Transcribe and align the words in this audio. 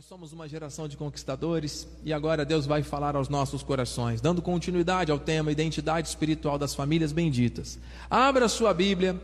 Nós 0.00 0.06
somos 0.06 0.32
uma 0.32 0.48
geração 0.48 0.88
de 0.88 0.96
conquistadores 0.96 1.86
e 2.02 2.10
agora 2.10 2.42
Deus 2.42 2.64
vai 2.64 2.82
falar 2.82 3.14
aos 3.14 3.28
nossos 3.28 3.62
corações, 3.62 4.18
dando 4.18 4.40
continuidade 4.40 5.12
ao 5.12 5.18
tema 5.18 5.52
identidade 5.52 6.08
espiritual 6.08 6.56
das 6.56 6.74
famílias 6.74 7.12
benditas. 7.12 7.78
Abra 8.08 8.48
sua 8.48 8.72
Bíblia 8.72 9.20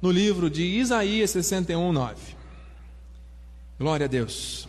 no 0.00 0.10
livro 0.10 0.48
de 0.48 0.62
Isaías 0.62 1.30
61, 1.30 1.92
9. 1.92 2.16
Glória 3.78 4.06
a 4.06 4.08
Deus. 4.08 4.66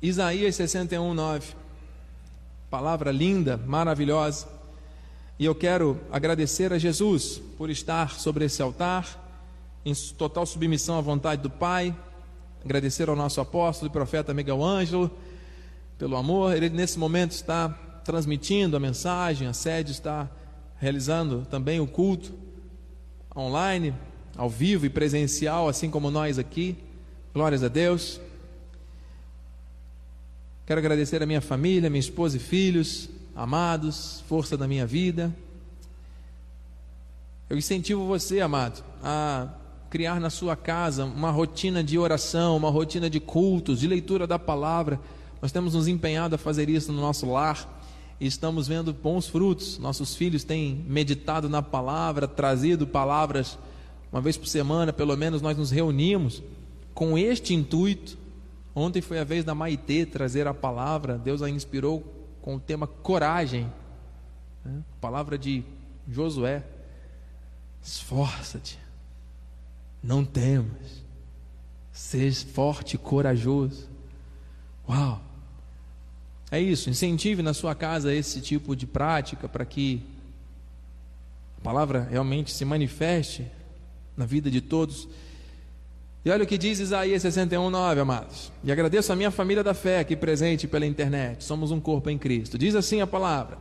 Isaías 0.00 0.56
61, 0.56 1.12
9. 1.12 1.52
Palavra 2.70 3.12
linda, 3.12 3.58
maravilhosa. 3.58 4.48
E 5.38 5.44
eu 5.44 5.54
quero 5.54 6.00
agradecer 6.10 6.72
a 6.72 6.78
Jesus 6.78 7.38
por 7.58 7.68
estar 7.68 8.18
sobre 8.18 8.46
esse 8.46 8.62
altar, 8.62 9.06
em 9.84 9.92
total 10.16 10.46
submissão 10.46 10.96
à 10.96 11.02
vontade 11.02 11.42
do 11.42 11.50
Pai 11.50 11.94
Agradecer 12.64 13.08
ao 13.08 13.16
nosso 13.16 13.40
apóstolo 13.40 13.90
e 13.90 13.92
profeta 13.92 14.34
Miguel 14.34 14.62
Ângelo 14.62 15.10
pelo 15.98 16.16
amor. 16.16 16.54
Ele 16.54 16.68
nesse 16.68 16.98
momento 16.98 17.32
está 17.32 17.68
transmitindo 18.04 18.76
a 18.76 18.80
mensagem, 18.80 19.48
a 19.48 19.52
sede 19.52 19.92
está 19.92 20.28
realizando 20.78 21.46
também 21.50 21.80
o 21.80 21.86
culto 21.86 22.32
online, 23.36 23.94
ao 24.36 24.50
vivo 24.50 24.84
e 24.84 24.90
presencial, 24.90 25.68
assim 25.68 25.90
como 25.90 26.10
nós 26.10 26.38
aqui. 26.38 26.76
Glórias 27.32 27.62
a 27.62 27.68
Deus. 27.68 28.20
Quero 30.66 30.80
agradecer 30.80 31.22
a 31.22 31.26
minha 31.26 31.40
família, 31.40 31.88
minha 31.88 32.00
esposa 32.00 32.36
e 32.36 32.40
filhos, 32.40 33.08
amados, 33.34 34.22
força 34.28 34.56
da 34.56 34.68
minha 34.68 34.86
vida. 34.86 35.34
Eu 37.48 37.56
incentivo 37.56 38.06
você, 38.06 38.40
amado, 38.40 38.84
a 39.02 39.48
criar 39.90 40.20
na 40.20 40.30
sua 40.30 40.54
casa 40.54 41.04
uma 41.04 41.32
rotina 41.32 41.82
de 41.82 41.98
oração, 41.98 42.56
uma 42.56 42.70
rotina 42.70 43.10
de 43.10 43.18
cultos, 43.18 43.80
de 43.80 43.88
leitura 43.88 44.24
da 44.24 44.38
palavra. 44.38 45.00
Nós 45.42 45.50
temos 45.50 45.74
nos 45.74 45.88
empenhado 45.88 46.36
a 46.36 46.38
fazer 46.38 46.70
isso 46.70 46.92
no 46.92 47.00
nosso 47.00 47.28
lar 47.28 47.82
e 48.20 48.26
estamos 48.26 48.68
vendo 48.68 48.92
bons 48.92 49.26
frutos. 49.26 49.78
Nossos 49.78 50.14
filhos 50.14 50.44
têm 50.44 50.84
meditado 50.86 51.48
na 51.48 51.60
palavra, 51.60 52.28
trazido 52.28 52.86
palavras 52.86 53.58
uma 54.12 54.20
vez 54.20 54.36
por 54.36 54.46
semana, 54.46 54.92
pelo 54.92 55.16
menos 55.16 55.42
nós 55.42 55.58
nos 55.58 55.72
reunimos 55.72 56.40
com 56.94 57.18
este 57.18 57.52
intuito. 57.52 58.16
Ontem 58.72 59.02
foi 59.02 59.18
a 59.18 59.24
vez 59.24 59.44
da 59.44 59.56
Maitê 59.56 60.06
trazer 60.06 60.46
a 60.46 60.54
palavra, 60.54 61.18
Deus 61.18 61.42
a 61.42 61.50
inspirou 61.50 62.04
com 62.40 62.54
o 62.54 62.60
tema 62.60 62.86
coragem, 62.86 63.70
né? 64.64 64.82
palavra 65.00 65.36
de 65.36 65.64
Josué. 66.08 66.62
Esforça-te 67.82 68.89
não 70.02 70.24
temas. 70.24 71.00
Seja 71.92 72.46
forte 72.46 72.94
e 72.94 72.98
corajoso. 72.98 73.88
Uau! 74.88 75.20
É 76.50 76.58
isso, 76.58 76.90
incentive 76.90 77.42
na 77.42 77.54
sua 77.54 77.74
casa 77.74 78.12
esse 78.12 78.40
tipo 78.40 78.74
de 78.74 78.86
prática 78.86 79.48
para 79.48 79.64
que 79.64 80.02
a 81.58 81.60
palavra 81.62 82.08
realmente 82.10 82.52
se 82.52 82.64
manifeste 82.64 83.46
na 84.16 84.26
vida 84.26 84.50
de 84.50 84.60
todos. 84.60 85.08
E 86.24 86.30
olha 86.30 86.44
o 86.44 86.46
que 86.46 86.58
diz 86.58 86.80
Isaías 86.80 87.22
61:9, 87.22 88.00
amados. 88.00 88.52
E 88.64 88.72
agradeço 88.72 89.12
a 89.12 89.16
minha 89.16 89.30
família 89.30 89.62
da 89.62 89.72
fé 89.72 90.00
aqui 90.00 90.16
presente 90.16 90.66
pela 90.66 90.84
internet. 90.84 91.44
Somos 91.44 91.70
um 91.70 91.80
corpo 91.80 92.10
em 92.10 92.18
Cristo. 92.18 92.58
Diz 92.58 92.74
assim 92.74 93.00
a 93.00 93.06
palavra. 93.06 93.56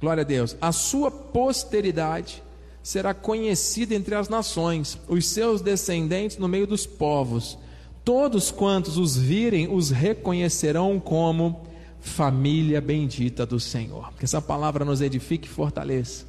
Glória 0.00 0.20
a 0.20 0.24
Deus. 0.24 0.56
A 0.60 0.70
sua 0.72 1.10
posteridade 1.10 2.42
será 2.86 3.12
conhecido 3.12 3.94
entre 3.94 4.14
as 4.14 4.28
nações, 4.28 4.96
os 5.08 5.26
seus 5.26 5.60
descendentes 5.60 6.38
no 6.38 6.46
meio 6.46 6.68
dos 6.68 6.86
povos. 6.86 7.58
Todos 8.04 8.52
quantos 8.52 8.96
os 8.96 9.16
virem 9.16 9.66
os 9.66 9.90
reconhecerão 9.90 11.00
como 11.00 11.66
família 12.00 12.80
bendita 12.80 13.44
do 13.44 13.58
Senhor. 13.58 14.12
Que 14.16 14.24
essa 14.24 14.40
palavra 14.40 14.84
nos 14.84 15.00
edifique 15.00 15.48
e 15.48 15.50
fortaleça. 15.50 16.26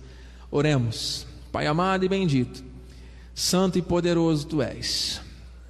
Oremos. 0.50 1.28
Pai 1.52 1.68
amado 1.68 2.04
e 2.06 2.10
bendito, 2.10 2.64
santo 3.36 3.78
e 3.78 3.82
poderoso 3.84 4.48
tu 4.48 4.60
és. 4.60 5.22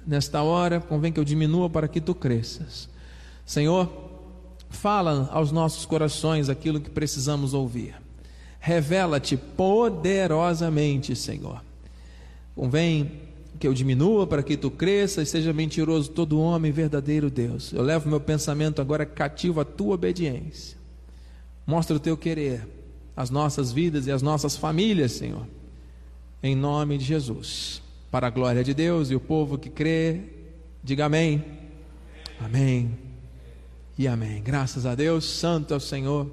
Nesta 0.06 0.40
hora, 0.40 0.80
convém 0.80 1.12
que 1.12 1.20
eu 1.20 1.24
diminua 1.24 1.68
para 1.68 1.86
que 1.86 2.00
tu 2.00 2.14
cresças. 2.14 2.88
Senhor, 3.44 3.90
fala 4.70 5.28
aos 5.32 5.52
nossos 5.52 5.84
corações 5.84 6.48
aquilo 6.48 6.80
que 6.80 6.88
precisamos 6.88 7.52
ouvir. 7.52 8.07
Revela-te 8.60 9.36
poderosamente, 9.36 11.14
Senhor. 11.14 11.62
Convém 12.54 13.28
que 13.58 13.66
eu 13.66 13.74
diminua 13.74 14.26
para 14.26 14.42
que 14.42 14.56
tu 14.56 14.70
cresças, 14.70 15.28
seja 15.28 15.52
mentiroso 15.52 16.10
todo 16.10 16.40
homem, 16.40 16.70
verdadeiro 16.70 17.30
Deus. 17.30 17.72
Eu 17.72 17.82
levo 17.82 18.08
meu 18.08 18.20
pensamento 18.20 18.80
agora 18.80 19.04
cativo 19.04 19.60
à 19.60 19.64
tua 19.64 19.94
obediência. 19.94 20.76
Mostra 21.66 21.96
o 21.96 22.00
teu 22.00 22.16
querer, 22.16 22.66
as 23.16 23.30
nossas 23.30 23.72
vidas 23.72 24.06
e 24.06 24.12
as 24.12 24.22
nossas 24.22 24.56
famílias, 24.56 25.12
Senhor. 25.12 25.46
Em 26.42 26.54
nome 26.54 26.98
de 26.98 27.04
Jesus. 27.04 27.82
Para 28.10 28.28
a 28.28 28.30
glória 28.30 28.64
de 28.64 28.72
Deus 28.72 29.10
e 29.10 29.14
o 29.14 29.20
povo 29.20 29.58
que 29.58 29.68
crê, 29.68 30.20
diga 30.82 31.06
amém. 31.06 31.44
Amém. 32.40 32.96
E 33.98 34.06
amém. 34.06 34.40
Graças 34.42 34.86
a 34.86 34.94
Deus, 34.94 35.24
santo 35.24 35.74
é 35.74 35.76
o 35.76 35.80
Senhor 35.80 36.30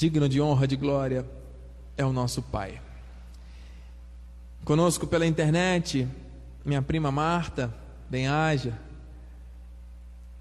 digno 0.00 0.26
de 0.30 0.40
honra, 0.40 0.66
de 0.66 0.76
glória, 0.76 1.26
é 1.94 2.02
o 2.06 2.10
nosso 2.10 2.40
Pai. 2.40 2.80
Conosco 4.64 5.06
pela 5.06 5.26
internet, 5.26 6.08
minha 6.64 6.80
prima 6.80 7.12
Marta, 7.12 7.70
bem-haja, 8.08 8.78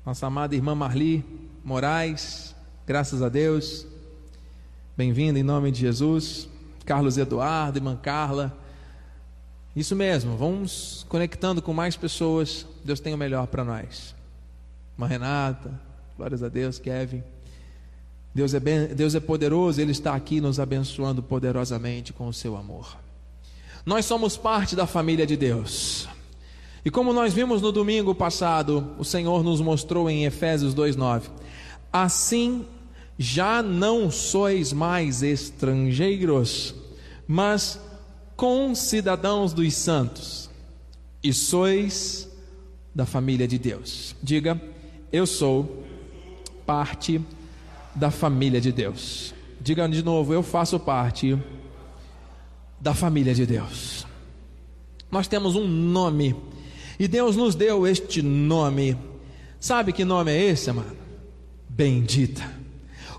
nossa 0.05 0.25
amada 0.27 0.55
irmã 0.55 0.73
Marli 0.73 1.25
Moraes, 1.61 2.55
graças 2.87 3.21
a 3.21 3.27
Deus, 3.27 3.85
bem-vinda 4.95 5.37
em 5.37 5.43
nome 5.43 5.71
de 5.73 5.81
Jesus, 5.81 6.47
Carlos 6.85 7.17
Eduardo, 7.17 7.79
irmã 7.79 7.97
Carla, 7.97 8.57
isso 9.75 9.93
mesmo, 9.93 10.37
vamos 10.37 11.05
conectando 11.09 11.61
com 11.61 11.73
mais 11.73 11.97
pessoas, 11.97 12.65
Deus 12.85 13.01
tem 13.01 13.13
o 13.13 13.17
melhor 13.17 13.45
para 13.47 13.65
nós. 13.65 14.15
Irmã 14.93 15.05
Renata, 15.05 15.77
glórias 16.15 16.43
a 16.43 16.47
Deus, 16.47 16.79
Kevin. 16.79 17.21
Deus 18.33 18.53
é, 18.53 18.59
bem, 18.59 18.87
Deus 18.87 19.15
é 19.15 19.19
poderoso, 19.19 19.81
Ele 19.81 19.91
está 19.91 20.13
aqui 20.13 20.39
nos 20.39 20.59
abençoando 20.59 21.23
poderosamente 21.23 22.13
com 22.13 22.27
o 22.27 22.33
seu 22.33 22.55
amor. 22.55 22.97
Nós 23.85 24.05
somos 24.05 24.37
parte 24.37 24.75
da 24.75 24.85
família 24.85 25.25
de 25.25 25.35
Deus. 25.35 26.07
E 26.85 26.91
como 26.91 27.11
nós 27.11 27.33
vimos 27.33 27.61
no 27.61 27.71
domingo 27.71 28.13
passado, 28.13 28.95
o 28.97 29.03
Senhor 29.03 29.43
nos 29.43 29.59
mostrou 29.61 30.09
em 30.09 30.25
Efésios 30.25 30.75
2,9: 30.75 31.23
Assim 31.91 32.65
já 33.17 33.61
não 33.61 34.09
sois 34.09 34.71
mais 34.71 35.23
estrangeiros, 35.23 36.73
mas 37.27 37.79
concidadãos 38.37 39.51
dos 39.51 39.73
santos, 39.73 40.49
e 41.21 41.33
sois 41.33 42.29
da 42.95 43.05
família 43.05 43.47
de 43.47 43.57
Deus. 43.57 44.15
Diga, 44.23 44.61
eu 45.11 45.25
sou 45.25 45.83
parte 46.65 47.17
da 47.17 47.38
família 48.09 48.61
de 48.61 48.71
Deus. 48.71 49.33
Diga 49.61 49.87
de 49.89 50.03
novo, 50.03 50.33
eu 50.33 50.41
faço 50.41 50.79
parte 50.79 51.37
da 52.79 52.93
família 52.93 53.33
de 53.33 53.45
Deus. 53.45 54.05
Nós 55.11 55.27
temos 55.27 55.55
um 55.55 55.67
nome 55.67 56.35
e 56.99 57.07
Deus 57.07 57.35
nos 57.35 57.55
deu 57.55 57.85
este 57.87 58.21
nome. 58.21 58.97
Sabe 59.59 59.91
que 59.91 60.05
nome 60.05 60.31
é 60.31 60.41
esse, 60.49 60.69
amado? 60.69 60.97
Bendita. 61.67 62.59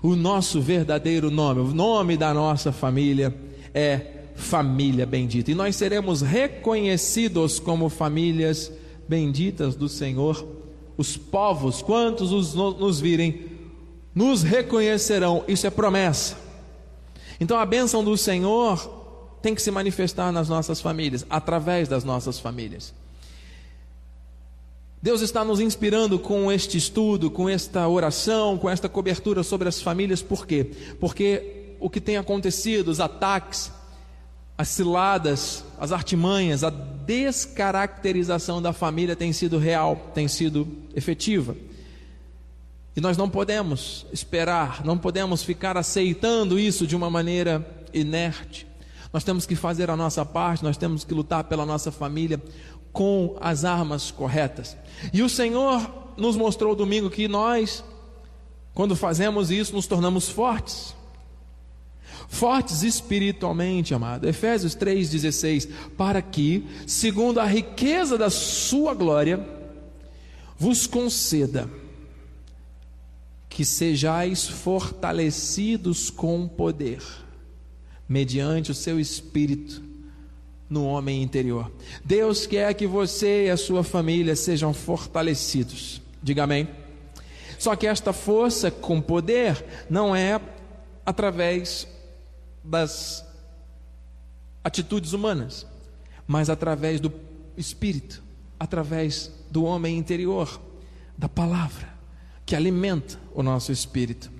O 0.01 0.15
nosso 0.15 0.59
verdadeiro 0.59 1.29
nome, 1.29 1.61
o 1.61 1.73
nome 1.73 2.17
da 2.17 2.33
nossa 2.33 2.71
família 2.71 3.35
é 3.73 4.21
família 4.35 5.05
bendita. 5.05 5.51
E 5.51 5.55
nós 5.55 5.75
seremos 5.75 6.21
reconhecidos 6.21 7.59
como 7.59 7.89
famílias 7.89 8.71
benditas 9.07 9.75
do 9.75 9.87
Senhor. 9.87 10.45
Os 10.97 11.17
povos, 11.17 11.81
quantos 11.81 12.31
os, 12.31 12.53
nos 12.55 12.99
virem, 12.99 13.50
nos 14.13 14.43
reconhecerão. 14.43 15.43
Isso 15.47 15.65
é 15.65 15.69
promessa. 15.69 16.35
Então 17.39 17.57
a 17.57 17.65
bênção 17.65 18.03
do 18.03 18.15
Senhor 18.17 18.99
tem 19.41 19.55
que 19.55 19.61
se 19.61 19.71
manifestar 19.71 20.31
nas 20.31 20.47
nossas 20.47 20.79
famílias, 20.79 21.25
através 21.29 21.87
das 21.87 22.03
nossas 22.03 22.39
famílias. 22.39 22.93
Deus 25.01 25.21
está 25.21 25.43
nos 25.43 25.59
inspirando 25.59 26.19
com 26.19 26.51
este 26.51 26.77
estudo, 26.77 27.31
com 27.31 27.49
esta 27.49 27.87
oração, 27.87 28.57
com 28.57 28.69
esta 28.69 28.87
cobertura 28.87 29.41
sobre 29.41 29.67
as 29.67 29.81
famílias, 29.81 30.21
por 30.21 30.45
quê? 30.45 30.69
Porque 30.99 31.73
o 31.79 31.89
que 31.89 31.99
tem 31.99 32.17
acontecido, 32.17 32.89
os 32.89 32.99
ataques, 32.99 33.71
as 34.55 34.67
ciladas, 34.67 35.65
as 35.79 35.91
artimanhas, 35.91 36.63
a 36.63 36.69
descaracterização 36.69 38.61
da 38.61 38.71
família 38.71 39.15
tem 39.15 39.33
sido 39.33 39.57
real, 39.57 40.11
tem 40.13 40.27
sido 40.27 40.67
efetiva. 40.95 41.55
E 42.95 42.99
nós 42.99 43.17
não 43.17 43.29
podemos 43.29 44.05
esperar, 44.11 44.83
não 44.83 44.97
podemos 44.97 45.43
ficar 45.43 45.77
aceitando 45.77 46.59
isso 46.59 46.85
de 46.85 46.95
uma 46.95 47.09
maneira 47.09 47.65
inerte. 47.93 48.67
Nós 49.13 49.23
temos 49.23 49.45
que 49.45 49.55
fazer 49.55 49.89
a 49.89 49.95
nossa 49.95 50.25
parte, 50.25 50.63
nós 50.63 50.77
temos 50.77 51.03
que 51.03 51.13
lutar 51.13 51.45
pela 51.45 51.65
nossa 51.65 51.91
família 51.91 52.41
com 52.91 53.37
as 53.39 53.63
armas 53.63 54.11
corretas. 54.11 54.75
E 55.13 55.21
o 55.21 55.29
Senhor 55.29 55.89
nos 56.17 56.35
mostrou 56.35 56.75
domingo 56.75 57.09
que 57.09 57.27
nós, 57.27 57.83
quando 58.73 58.95
fazemos 58.95 59.51
isso, 59.51 59.73
nos 59.73 59.87
tornamos 59.87 60.29
fortes. 60.29 60.93
Fortes 62.27 62.83
espiritualmente, 62.83 63.93
amado. 63.93 64.27
Efésios 64.27 64.75
3,16. 64.75 65.69
Para 65.97 66.21
que, 66.21 66.65
segundo 66.85 67.39
a 67.39 67.45
riqueza 67.45 68.17
da 68.17 68.29
sua 68.29 68.93
glória, 68.93 69.45
vos 70.57 70.87
conceda 70.87 71.69
que 73.61 73.65
sejais 73.65 74.47
fortalecidos 74.47 76.09
com 76.09 76.47
poder, 76.47 76.99
mediante 78.09 78.71
o 78.71 78.73
seu 78.73 78.99
espírito 78.99 79.83
no 80.67 80.83
homem 80.87 81.21
interior. 81.21 81.71
Deus 82.03 82.47
quer 82.47 82.73
que 82.73 82.87
você 82.87 83.45
e 83.45 83.49
a 83.51 83.57
sua 83.57 83.83
família 83.83 84.35
sejam 84.35 84.73
fortalecidos. 84.73 86.01
Diga 86.23 86.45
amém. 86.45 86.69
Só 87.59 87.75
que 87.75 87.85
esta 87.85 88.11
força 88.11 88.71
com 88.71 88.99
poder 88.99 89.63
não 89.87 90.15
é 90.15 90.41
através 91.05 91.87
das 92.63 93.23
atitudes 94.63 95.13
humanas, 95.13 95.67
mas 96.25 96.49
através 96.49 96.99
do 96.99 97.13
espírito, 97.55 98.23
através 98.59 99.31
do 99.51 99.65
homem 99.65 99.99
interior, 99.99 100.59
da 101.15 101.29
palavra 101.29 101.90
que 102.45 102.55
alimenta 102.55 103.19
o 103.33 103.41
nosso 103.41 103.71
espírito. 103.71 104.31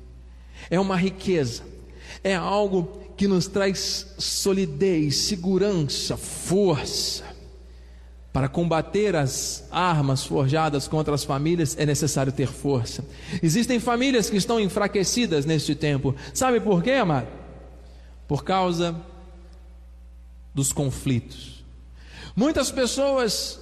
É 0.70 0.80
uma 0.80 0.96
riqueza, 0.96 1.64
é 2.24 2.36
algo 2.36 3.00
que 3.18 3.28
nos 3.28 3.48
traz 3.48 4.16
solidez, 4.18 5.16
segurança, 5.16 6.18
força. 6.18 7.24
Para 8.34 8.48
combater 8.48 9.16
as 9.16 9.68
armas 9.70 10.24
forjadas 10.24 10.88
contra 10.88 11.14
as 11.14 11.24
famílias 11.24 11.76
é 11.78 11.86
necessário 11.86 12.32
ter 12.32 12.48
força. 12.48 13.06
Existem 13.44 13.80
famílias 13.80 14.30
que 14.30 14.38
estão 14.38 14.60
enfraquecidas 14.60 15.46
neste 15.46 15.76
tempo. 15.76 16.16
Sabe 16.34 16.60
por 16.62 16.82
quê, 16.82 16.92
amado? 16.92 17.28
Por 18.28 18.44
causa 18.44 18.96
dos 20.54 20.72
conflitos. 20.72 21.64
Muitas 22.36 22.72
pessoas, 22.72 23.60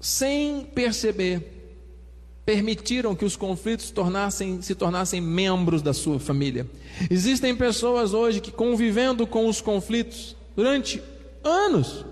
sem 0.00 0.64
perceber, 0.64 1.61
permitiram 2.44 3.14
que 3.14 3.24
os 3.24 3.36
conflitos 3.36 3.90
tornassem, 3.90 4.60
se 4.62 4.74
tornassem 4.74 5.20
membros 5.20 5.80
da 5.80 5.92
sua 5.92 6.18
família. 6.18 6.66
Existem 7.10 7.54
pessoas 7.54 8.12
hoje 8.12 8.40
que 8.40 8.50
convivendo 8.50 9.26
com 9.26 9.46
os 9.46 9.60
conflitos 9.60 10.36
durante 10.56 11.02
anos. 11.44 12.04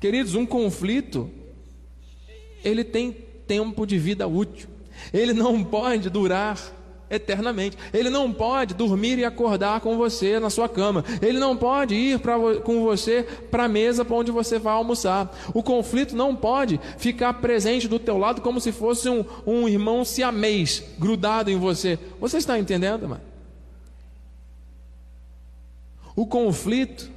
Queridos, 0.00 0.34
um 0.34 0.46
conflito 0.46 1.30
ele 2.64 2.82
tem 2.82 3.12
tempo 3.46 3.86
de 3.86 3.98
vida 3.98 4.26
útil. 4.26 4.68
Ele 5.12 5.34
não 5.34 5.62
pode 5.62 6.08
durar 6.08 6.58
eternamente. 7.14 7.76
Ele 7.92 8.10
não 8.10 8.32
pode 8.32 8.74
dormir 8.74 9.18
e 9.18 9.24
acordar 9.24 9.80
com 9.80 9.96
você 9.96 10.38
na 10.38 10.50
sua 10.50 10.68
cama. 10.68 11.04
Ele 11.22 11.38
não 11.38 11.56
pode 11.56 11.94
ir 11.94 12.18
pra, 12.18 12.36
com 12.62 12.82
você 12.82 13.26
para 13.50 13.64
a 13.64 13.68
mesa 13.68 14.04
para 14.04 14.16
onde 14.16 14.30
você 14.30 14.58
vai 14.58 14.74
almoçar. 14.74 15.34
O 15.52 15.62
conflito 15.62 16.16
não 16.16 16.34
pode 16.34 16.80
ficar 16.98 17.34
presente 17.34 17.88
do 17.88 17.98
teu 17.98 18.18
lado 18.18 18.40
como 18.40 18.60
se 18.60 18.72
fosse 18.72 19.08
um, 19.08 19.24
um 19.46 19.68
irmão 19.68 20.04
siamês 20.04 20.82
grudado 20.98 21.50
em 21.50 21.58
você. 21.58 21.98
Você 22.20 22.38
está 22.38 22.58
entendendo, 22.58 23.08
mano? 23.08 23.22
O 26.16 26.26
conflito, 26.26 27.10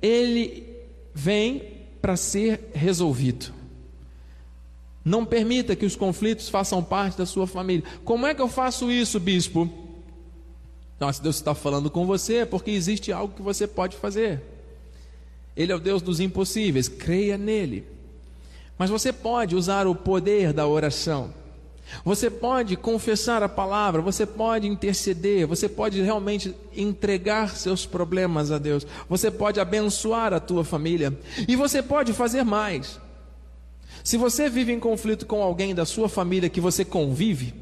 ele 0.00 0.64
vem 1.12 1.62
para 2.00 2.16
ser 2.16 2.70
resolvido. 2.72 3.52
Não 5.04 5.24
permita 5.24 5.76
que 5.76 5.84
os 5.84 5.94
conflitos 5.94 6.48
façam 6.48 6.82
parte 6.82 7.18
da 7.18 7.26
sua 7.26 7.46
família. 7.46 7.84
Como 8.04 8.26
é 8.26 8.34
que 8.34 8.40
eu 8.40 8.48
faço 8.48 8.90
isso, 8.90 9.20
bispo? 9.20 9.70
Não, 10.98 11.12
se 11.12 11.22
Deus 11.22 11.36
está 11.36 11.54
falando 11.54 11.90
com 11.90 12.06
você, 12.06 12.36
é 12.36 12.44
porque 12.46 12.70
existe 12.70 13.12
algo 13.12 13.34
que 13.34 13.42
você 13.42 13.66
pode 13.66 13.96
fazer. 13.96 14.40
Ele 15.56 15.70
é 15.70 15.74
o 15.74 15.80
Deus 15.80 16.00
dos 16.00 16.20
impossíveis, 16.20 16.88
creia 16.88 17.36
nele. 17.36 17.84
Mas 18.78 18.90
você 18.90 19.12
pode 19.12 19.54
usar 19.54 19.86
o 19.86 19.94
poder 19.94 20.52
da 20.52 20.66
oração. 20.66 21.32
Você 22.04 22.30
pode 22.30 22.76
confessar 22.76 23.42
a 23.42 23.48
palavra, 23.48 24.00
você 24.00 24.24
pode 24.24 24.66
interceder, 24.66 25.46
você 25.46 25.68
pode 25.68 26.00
realmente 26.00 26.54
entregar 26.74 27.56
seus 27.56 27.84
problemas 27.84 28.50
a 28.50 28.58
Deus, 28.58 28.86
você 29.08 29.30
pode 29.30 29.60
abençoar 29.60 30.32
a 30.32 30.40
tua 30.40 30.64
família 30.64 31.16
e 31.46 31.54
você 31.54 31.82
pode 31.82 32.12
fazer 32.12 32.42
mais. 32.42 32.98
Se 34.04 34.18
você 34.18 34.50
vive 34.50 34.70
em 34.70 34.78
conflito 34.78 35.24
com 35.24 35.42
alguém 35.42 35.74
da 35.74 35.86
sua 35.86 36.10
família 36.10 36.50
que 36.50 36.60
você 36.60 36.84
convive, 36.84 37.54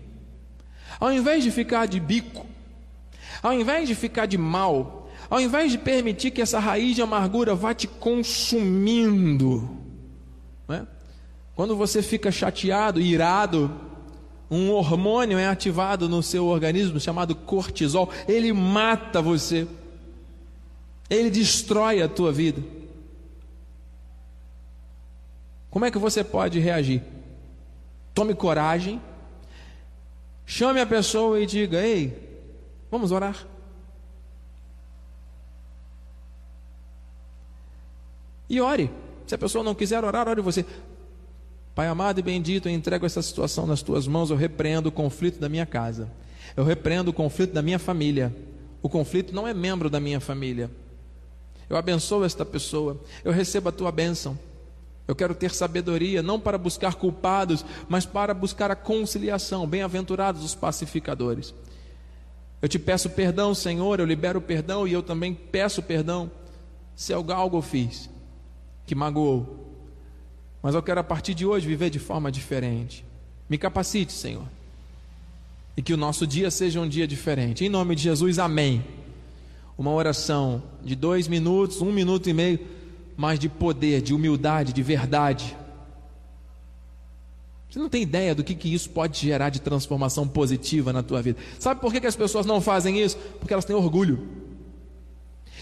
ao 0.99 1.13
invés 1.13 1.45
de 1.45 1.53
ficar 1.53 1.87
de 1.87 2.01
bico, 2.01 2.45
ao 3.41 3.53
invés 3.53 3.89
de 3.89 3.95
ficar 3.95 4.27
de 4.27 4.37
mal, 4.37 5.09
ao 5.31 5.41
invés 5.41 5.71
de 5.71 5.79
permitir 5.79 6.33
que 6.33 6.43
essa 6.43 6.59
raiz 6.59 6.97
de 6.97 7.03
amargura 7.03 7.55
vá 7.55 7.73
te 7.73 7.87
consumindo, 7.87 9.71
né? 10.67 10.85
quando 11.55 11.77
você 11.77 12.03
fica 12.03 12.33
chateado, 12.33 13.01
irado, 13.01 13.71
um 14.51 14.73
hormônio 14.73 15.39
é 15.39 15.47
ativado 15.47 16.09
no 16.09 16.25
seu 16.25 16.47
organismo 16.47 16.99
chamado 16.99 17.37
cortisol, 17.37 18.11
ele 18.27 18.53
mata 18.53 19.23
você, 19.23 19.65
ele 21.09 21.31
destrói 21.31 22.03
a 22.03 22.09
tua 22.09 22.33
vida. 22.33 22.82
Como 25.73 25.87
é 25.87 25.91
que 25.91 25.99
você 25.99 26.23
pode 26.23 26.61
reagir? 26.61 27.03
Tome 28.13 28.35
coragem, 28.35 29.01
chame 30.45 30.79
a 30.79 30.87
pessoa 30.87 31.41
e 31.41 31.47
diga: 31.47 31.81
Ei, 31.81 32.47
vamos 32.91 33.11
orar. 33.11 33.47
E 38.51 38.61
ore. 38.61 38.91
Se 39.27 39.35
a 39.35 39.39
pessoa 39.39 39.65
não 39.65 39.75
quiser 39.75 40.05
orar, 40.05 40.29
ore 40.29 40.43
você. 40.43 40.63
Pai 41.75 41.87
amado 41.87 42.19
e 42.19 42.23
bendito, 42.23 42.69
eu 42.69 42.73
entrego 42.75 43.07
essa 43.07 43.23
situação 43.23 43.67
nas 43.67 43.81
tuas 43.81 44.07
mãos. 44.07 44.29
Eu 44.29 44.37
repreendo 44.37 44.91
o 44.91 44.93
conflito 44.93 45.41
da 45.41 45.49
minha 45.49 45.65
casa. 45.65 46.07
Eu 46.55 46.65
repreendo 46.65 47.11
o 47.11 47.15
conflito 47.15 47.55
da 47.55 47.63
minha 47.63 47.79
família. 47.79 48.31
O 48.83 48.91
conflito 48.91 49.35
não 49.35 49.49
é 49.49 49.55
membro 49.55 49.89
da 49.89 49.99
minha 49.99 50.21
família. 50.21 50.71
Eu 51.71 51.79
abençoo 51.79 52.27
esta 52.27 52.45
pessoa. 52.45 53.01
Eu 53.25 53.33
recebo 53.33 53.71
a 53.71 53.73
tua 53.73 53.91
bênção. 53.91 54.39
Eu 55.07 55.17
quero 55.17 55.35
ter 55.35 55.53
sabedoria, 55.53 56.23
não 56.23 56.39
para 56.39 56.57
buscar 56.57 56.95
culpados, 56.95 57.65
mas 57.89 58.07
para 58.07 58.33
buscar 58.33 58.71
a 58.71 58.77
conciliação. 58.77 59.67
Bem-aventurados 59.67 60.45
os 60.45 60.55
pacificadores. 60.55 61.53
Eu 62.61 62.69
te 62.69 62.79
peço 62.79 63.11
perdão, 63.11 63.55
Senhor, 63.55 63.99
eu 63.99 64.07
libero 64.07 64.41
perdão 64.41 64.87
e 64.87 64.93
eu 64.93 65.03
também 65.03 65.35
peço 65.35 65.83
perdão 65.83 66.31
se 66.95 67.13
algo 67.13 67.57
eu 67.57 67.63
fiz 67.63 68.09
que 68.87 68.95
magoou. 68.95 69.59
Mas 70.63 70.75
eu 70.75 70.83
quero 70.83 71.01
a 71.01 71.05
partir 71.05 71.35
de 71.35 71.45
hoje 71.45 71.67
viver 71.67 71.91
de 71.91 71.99
forma 71.99 72.31
diferente. 72.31 73.05
Me 73.49 73.59
capacite, 73.59 74.13
Senhor. 74.13 74.45
E 75.77 75.83
que 75.83 75.93
o 75.93 75.97
nosso 75.97 76.27
dia 76.27 76.51
seja 76.51 76.81
um 76.81 76.89
dia 76.89 77.07
diferente. 77.07 77.65
Em 77.65 77.69
nome 77.69 77.97
de 77.97 78.03
Jesus, 78.03 78.39
amém. 78.39 78.85
Uma 79.77 79.91
oração 79.91 80.63
de 80.85 80.95
dois 80.95 81.27
minutos, 81.27 81.81
um 81.81 81.91
minuto 81.91 82.29
e 82.29 82.33
meio 82.33 82.61
mas 83.17 83.39
de 83.39 83.49
poder, 83.49 84.03
de 84.03 84.15
humildade, 84.15 84.73
de 84.73 84.83
verdade. 84.83 85.57
Você 87.69 87.79
não 87.79 87.89
tem 87.89 88.03
ideia 88.03 88.35
do 88.35 88.45
que, 88.45 88.55
que 88.55 88.73
isso 88.73 88.91
pode 88.91 89.19
gerar 89.19 89.49
de 89.49 89.61
transformação 89.61 90.29
positiva 90.29 90.93
na 90.93 91.03
tua 91.03 91.23
vida. 91.23 91.39
Sabe 91.59 91.81
por 91.81 91.93
que, 91.93 92.01
que 92.01 92.07
as 92.07 92.17
pessoas 92.17 92.45
não 92.45 92.61
fazem 92.61 93.01
isso? 93.01 93.17
Porque 93.39 93.53
elas 93.53 93.65
têm 93.65 93.75
orgulho. 93.75 94.29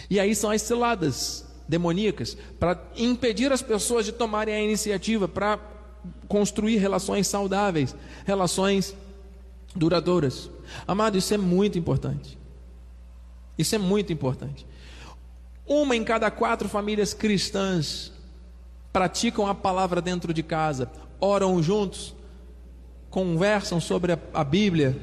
E 0.09 0.19
aí 0.19 0.35
são 0.35 0.51
as 0.51 0.63
ciladas 0.63 1.47
demoníacas 1.69 2.37
para 2.59 2.83
impedir 2.97 3.53
as 3.53 3.63
pessoas 3.63 4.05
de 4.05 4.11
tomarem 4.11 4.55
a 4.55 4.61
iniciativa 4.61 5.29
para 5.29 5.61
construir 6.27 6.79
relações 6.79 7.29
saudáveis, 7.29 7.95
relações 8.25 8.95
duradouras. 9.75 10.51
Amado, 10.89 11.17
isso 11.17 11.33
é 11.33 11.39
muito 11.39 11.79
importante. 11.79 12.37
Isso 13.57 13.75
é 13.75 13.79
muito 13.79 14.13
importante. 14.13 14.67
Uma 15.73 15.95
em 15.95 16.03
cada 16.03 16.33
quatro 16.33 16.69
famílias 16.69 17.15
cristãs 17.15 18.13
praticam 18.93 19.47
a 19.47 19.55
palavra 19.55 20.03
dentro 20.03 20.35
de 20.35 20.43
casa, 20.43 20.91
oram 21.21 21.63
juntos, 21.63 22.13
conversam 23.09 23.81
sobre 23.81 24.19
a, 24.35 24.43
Bíblia, 24.43 25.01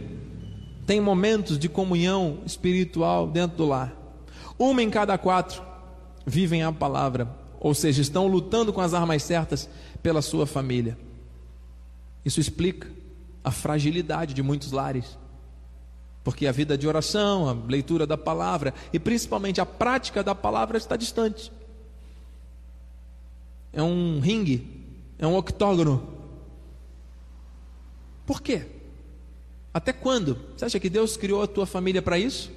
têm 0.86 1.00
momentos 1.00 1.57
de 1.57 1.69
comunhão 1.69 2.39
espiritual 2.45 3.27
dentro 3.27 3.55
do 3.55 3.65
lar. 3.65 3.95
Uma 4.59 4.83
em 4.83 4.89
cada 4.89 5.17
quatro 5.17 5.63
vivem 6.25 6.63
a 6.63 6.71
palavra, 6.74 7.33
ou 7.62 7.74
seja, 7.74 8.01
estão 8.01 8.27
lutando 8.27 8.74
com 8.74 8.81
as 8.81 8.93
armas 8.93 9.24
certas 9.24 9.69
pela 10.03 10.21
sua 10.21 10.45
família. 10.45 10.97
Isso 12.25 12.41
explica 12.41 12.89
a 13.41 13.51
fragilidade 13.51 14.33
de 14.33 14.43
muitos 14.43 14.74
lares. 14.74 15.17
Porque 16.27 16.46
a 16.46 16.51
vida 16.51 16.77
de 16.77 16.86
oração, 16.86 17.48
a 17.48 17.53
leitura 17.53 18.05
da 18.05 18.17
palavra 18.17 18.74
e 18.91 19.00
principalmente 19.00 19.62
a 19.62 19.65
prática 19.65 20.22
da 20.22 20.36
palavra 20.36 20.77
está 20.77 20.98
distante. 20.98 21.53
É 23.72 23.81
um 23.81 24.19
ringue 24.19 24.75
é 25.17 25.25
um 25.25 25.38
octógono. 25.38 26.05
Por 28.25 28.41
quê? 28.41 28.65
Até 29.74 29.93
quando? 29.93 30.38
Você 30.53 30.65
acha 30.65 30.81
que 30.81 30.89
Deus 30.89 31.15
criou 31.15 31.43
a 31.43 31.48
tua 31.48 31.65
família 31.65 32.01
para 32.01 32.19
isso? 32.19 32.51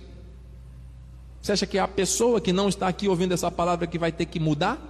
Você 1.40 1.52
acha 1.52 1.64
que 1.64 1.78
a 1.78 1.86
pessoa 1.86 2.40
que 2.40 2.52
não 2.52 2.68
está 2.68 2.88
aqui 2.88 3.06
ouvindo 3.06 3.34
essa 3.34 3.52
palavra 3.52 3.86
que 3.86 4.00
vai 4.00 4.10
ter 4.10 4.26
que 4.26 4.40
mudar? 4.40 4.82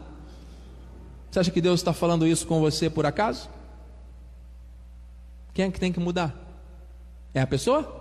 Você 1.31 1.39
acha 1.39 1.51
que 1.51 1.61
Deus 1.61 1.81
está 1.81 1.93
falando 1.93 2.27
isso 2.27 2.47
com 2.47 2.61
você 2.61 2.89
por 2.89 3.05
acaso? 3.05 3.47
Quem 5.53 5.67
é 5.67 5.71
que 5.71 5.79
tem 5.79 5.93
que 5.93 6.01
mudar? 6.01 6.35
É 7.35 7.43
a 7.43 7.47
pessoa? 7.47 8.00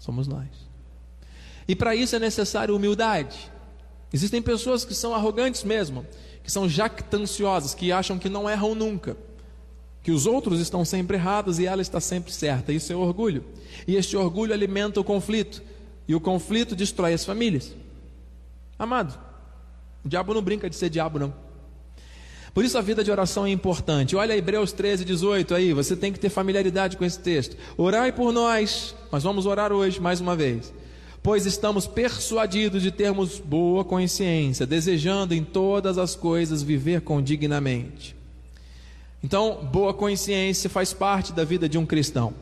Somos 0.00 0.26
nós. 0.26 0.48
E 1.68 1.76
para 1.76 1.94
isso 1.94 2.16
é 2.16 2.18
necessário 2.18 2.74
humildade. 2.74 3.52
Existem 4.12 4.42
pessoas 4.42 4.84
que 4.84 4.94
são 4.94 5.14
arrogantes 5.14 5.62
mesmo, 5.62 6.04
que 6.42 6.50
são 6.50 6.68
jactanciosas, 6.68 7.74
que 7.74 7.92
acham 7.92 8.18
que 8.18 8.28
não 8.28 8.50
erram 8.50 8.74
nunca, 8.74 9.16
que 10.02 10.10
os 10.10 10.26
outros 10.26 10.58
estão 10.58 10.84
sempre 10.84 11.16
errados 11.16 11.60
e 11.60 11.66
ela 11.66 11.82
está 11.82 12.00
sempre 12.00 12.32
certa. 12.32 12.72
Isso 12.72 12.92
é 12.92 12.96
orgulho. 12.96 13.44
E 13.86 13.94
este 13.94 14.16
orgulho 14.16 14.52
alimenta 14.52 14.98
o 14.98 15.04
conflito, 15.04 15.62
e 16.08 16.14
o 16.14 16.20
conflito 16.20 16.74
destrói 16.74 17.12
as 17.12 17.24
famílias. 17.24 17.72
Amado, 18.76 19.16
o 20.04 20.08
diabo 20.08 20.34
não 20.34 20.42
brinca 20.42 20.68
de 20.68 20.74
ser 20.74 20.88
diabo, 20.88 21.18
não. 21.18 21.49
Por 22.52 22.64
isso 22.64 22.76
a 22.76 22.80
vida 22.80 23.04
de 23.04 23.10
oração 23.10 23.46
é 23.46 23.50
importante. 23.50 24.16
Olha 24.16 24.36
Hebreus 24.36 24.72
13, 24.72 25.04
18 25.04 25.54
aí, 25.54 25.72
você 25.72 25.94
tem 25.94 26.12
que 26.12 26.18
ter 26.18 26.28
familiaridade 26.28 26.96
com 26.96 27.04
esse 27.04 27.18
texto. 27.18 27.56
Orai 27.76 28.10
por 28.10 28.32
nós, 28.32 28.94
mas 29.10 29.22
vamos 29.22 29.46
orar 29.46 29.72
hoje 29.72 30.00
mais 30.00 30.20
uma 30.20 30.34
vez. 30.34 30.72
Pois 31.22 31.46
estamos 31.46 31.86
persuadidos 31.86 32.82
de 32.82 32.90
termos 32.90 33.38
boa 33.38 33.84
consciência, 33.84 34.66
desejando 34.66 35.34
em 35.34 35.44
todas 35.44 35.96
as 35.96 36.16
coisas 36.16 36.62
viver 36.62 37.02
condignamente. 37.02 38.16
Então, 39.22 39.68
boa 39.70 39.92
consciência 39.92 40.68
faz 40.68 40.92
parte 40.92 41.32
da 41.32 41.44
vida 41.44 41.68
de 41.68 41.76
um 41.78 41.86
cristão. 41.86 42.34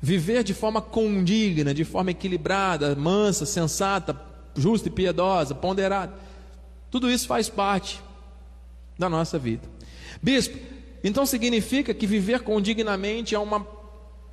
Viver 0.00 0.42
de 0.44 0.54
forma 0.54 0.80
condigna, 0.80 1.74
de 1.74 1.84
forma 1.84 2.12
equilibrada, 2.12 2.94
mansa, 2.94 3.44
sensata, 3.44 4.18
justa 4.56 4.88
e 4.88 4.90
piedosa, 4.90 5.54
ponderada. 5.54 6.14
Tudo 6.90 7.10
isso 7.10 7.26
faz 7.26 7.48
parte 7.48 8.00
da 9.00 9.08
nossa 9.08 9.38
vida. 9.38 9.66
Bispo, 10.22 10.56
então 11.02 11.24
significa 11.24 11.94
que 11.94 12.06
viver 12.06 12.40
condignamente 12.40 13.34
é 13.34 13.38
uma 13.38 13.66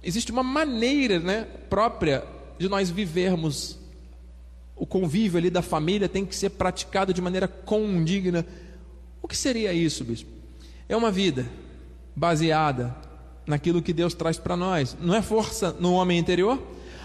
existe 0.04 0.32
uma 0.32 0.44
maneira, 0.44 1.20
né, 1.20 1.48
própria 1.70 2.24
de 2.60 2.70
nós 2.70 2.90
vivermos 2.90 3.80
o 4.76 4.86
convívio 4.86 5.40
ali 5.40 5.50
da 5.50 5.62
família 5.62 6.08
tem 6.08 6.24
que 6.26 6.36
ser 6.36 6.52
praticado 6.52 7.14
de 7.14 7.22
maneira 7.22 7.48
condigna. 7.48 8.46
O 9.22 9.28
que 9.28 9.36
seria 9.36 9.74
isso, 9.74 10.04
bispo? 10.04 10.30
É 10.88 10.96
uma 10.96 11.10
vida 11.10 11.48
baseada 12.16 12.96
naquilo 13.46 13.82
que 13.82 13.92
Deus 13.92 14.14
traz 14.14 14.38
para 14.38 14.56
nós. 14.56 14.96
Não 15.02 15.16
é 15.16 15.22
força 15.22 15.76
no 15.80 15.94
homem 15.94 16.20
interior? 16.20 16.62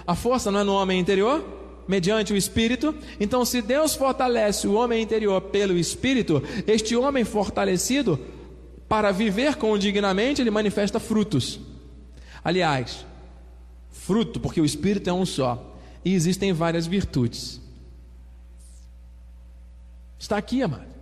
A 0.07 0.15
força 0.15 0.51
não 0.51 0.61
é 0.61 0.65
no 0.65 0.75
homem 0.75 1.01
interior? 1.01 1.62
Mediante 1.87 2.33
o 2.33 2.37
Espírito. 2.37 2.95
Então, 3.19 3.45
se 3.45 3.61
Deus 3.63 3.95
fortalece 3.95 4.67
o 4.67 4.75
homem 4.75 5.03
interior 5.03 5.41
pelo 5.41 5.79
Espírito, 5.79 6.43
este 6.67 6.97
homem 6.97 7.25
fortalecido, 7.25 8.19
para 8.89 9.11
viver 9.11 9.57
condignamente, 9.57 10.43
ele 10.43 10.51
manifesta 10.51 11.01
frutos. 11.01 11.61
Aliás, 12.45 13.07
fruto, 13.91 14.39
porque 14.39 14.61
o 14.61 14.65
Espírito 14.65 15.09
é 15.09 15.13
um 15.13 15.25
só, 15.25 15.77
e 16.05 16.15
existem 16.15 16.53
várias 16.53 16.87
virtudes. 16.87 17.61
Está 20.19 20.37
aqui, 20.37 20.63
amado. 20.63 20.93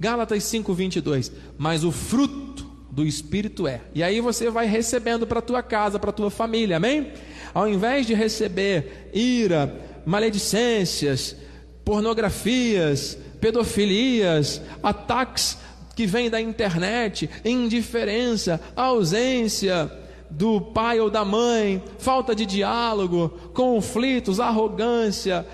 Gálatas 0.00 0.42
5:22. 0.44 1.30
Mas 1.58 1.84
o 1.84 1.92
fruto 1.92 2.64
do 2.90 3.06
Espírito 3.06 3.68
é. 3.68 3.82
E 3.94 4.02
aí 4.02 4.20
você 4.20 4.50
vai 4.50 4.66
recebendo 4.66 5.26
para 5.26 5.42
tua 5.42 5.62
casa, 5.62 5.98
para 5.98 6.10
tua 6.10 6.30
família. 6.30 6.78
Amém? 6.78 7.12
Ao 7.54 7.68
invés 7.68 8.06
de 8.06 8.14
receber 8.14 9.10
ira, 9.12 9.74
maledicências, 10.04 11.36
pornografias, 11.84 13.16
pedofilias, 13.40 14.60
ataques 14.82 15.58
que 15.94 16.06
vêm 16.06 16.30
da 16.30 16.40
internet, 16.40 17.28
indiferença, 17.44 18.60
ausência 18.76 19.90
do 20.30 20.60
pai 20.60 21.00
ou 21.00 21.10
da 21.10 21.24
mãe, 21.24 21.82
falta 21.98 22.34
de 22.34 22.46
diálogo, 22.46 23.30
conflitos, 23.52 24.38
arrogância, 24.38 25.46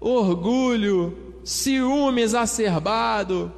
orgulho, 0.00 1.16
ciúme 1.44 2.22
exacerbado, 2.22 3.52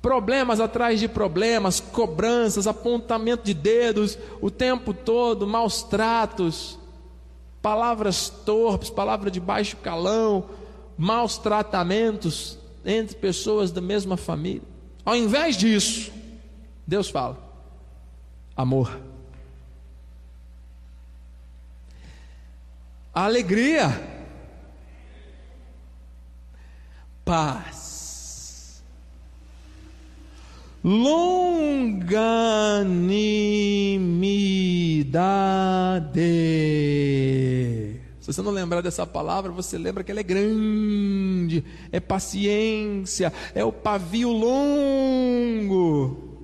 problemas 0.00 0.60
atrás 0.60 1.00
de 1.00 1.08
problemas, 1.08 1.80
cobranças, 1.80 2.66
apontamento 2.66 3.44
de 3.44 3.52
dedos 3.52 4.16
o 4.40 4.50
tempo 4.50 4.94
todo, 4.94 5.46
maus 5.46 5.82
tratos, 5.82 6.78
palavras 7.62 8.28
torpes, 8.28 8.90
palavras 8.90 9.32
de 9.32 9.40
baixo 9.40 9.76
calão, 9.76 10.48
maus 10.96 11.38
tratamentos 11.38 12.58
entre 12.84 13.16
pessoas 13.16 13.70
da 13.70 13.80
mesma 13.80 14.16
família. 14.16 14.62
Ao 15.04 15.16
invés 15.16 15.56
disso, 15.56 16.12
Deus 16.86 17.08
fala: 17.08 17.38
amor, 18.56 18.98
alegria, 23.12 23.88
paz 27.24 27.90
longanimidade. 30.82 32.00
Se 38.30 38.36
você 38.36 38.42
não 38.42 38.52
lembrar 38.52 38.80
dessa 38.80 39.04
palavra, 39.04 39.50
você 39.50 39.76
lembra 39.76 40.04
que 40.04 40.12
ela 40.12 40.20
é 40.20 40.22
grande, 40.22 41.64
é 41.90 41.98
paciência, 41.98 43.32
é 43.52 43.64
o 43.64 43.72
pavio 43.72 44.30
longo. 44.30 46.38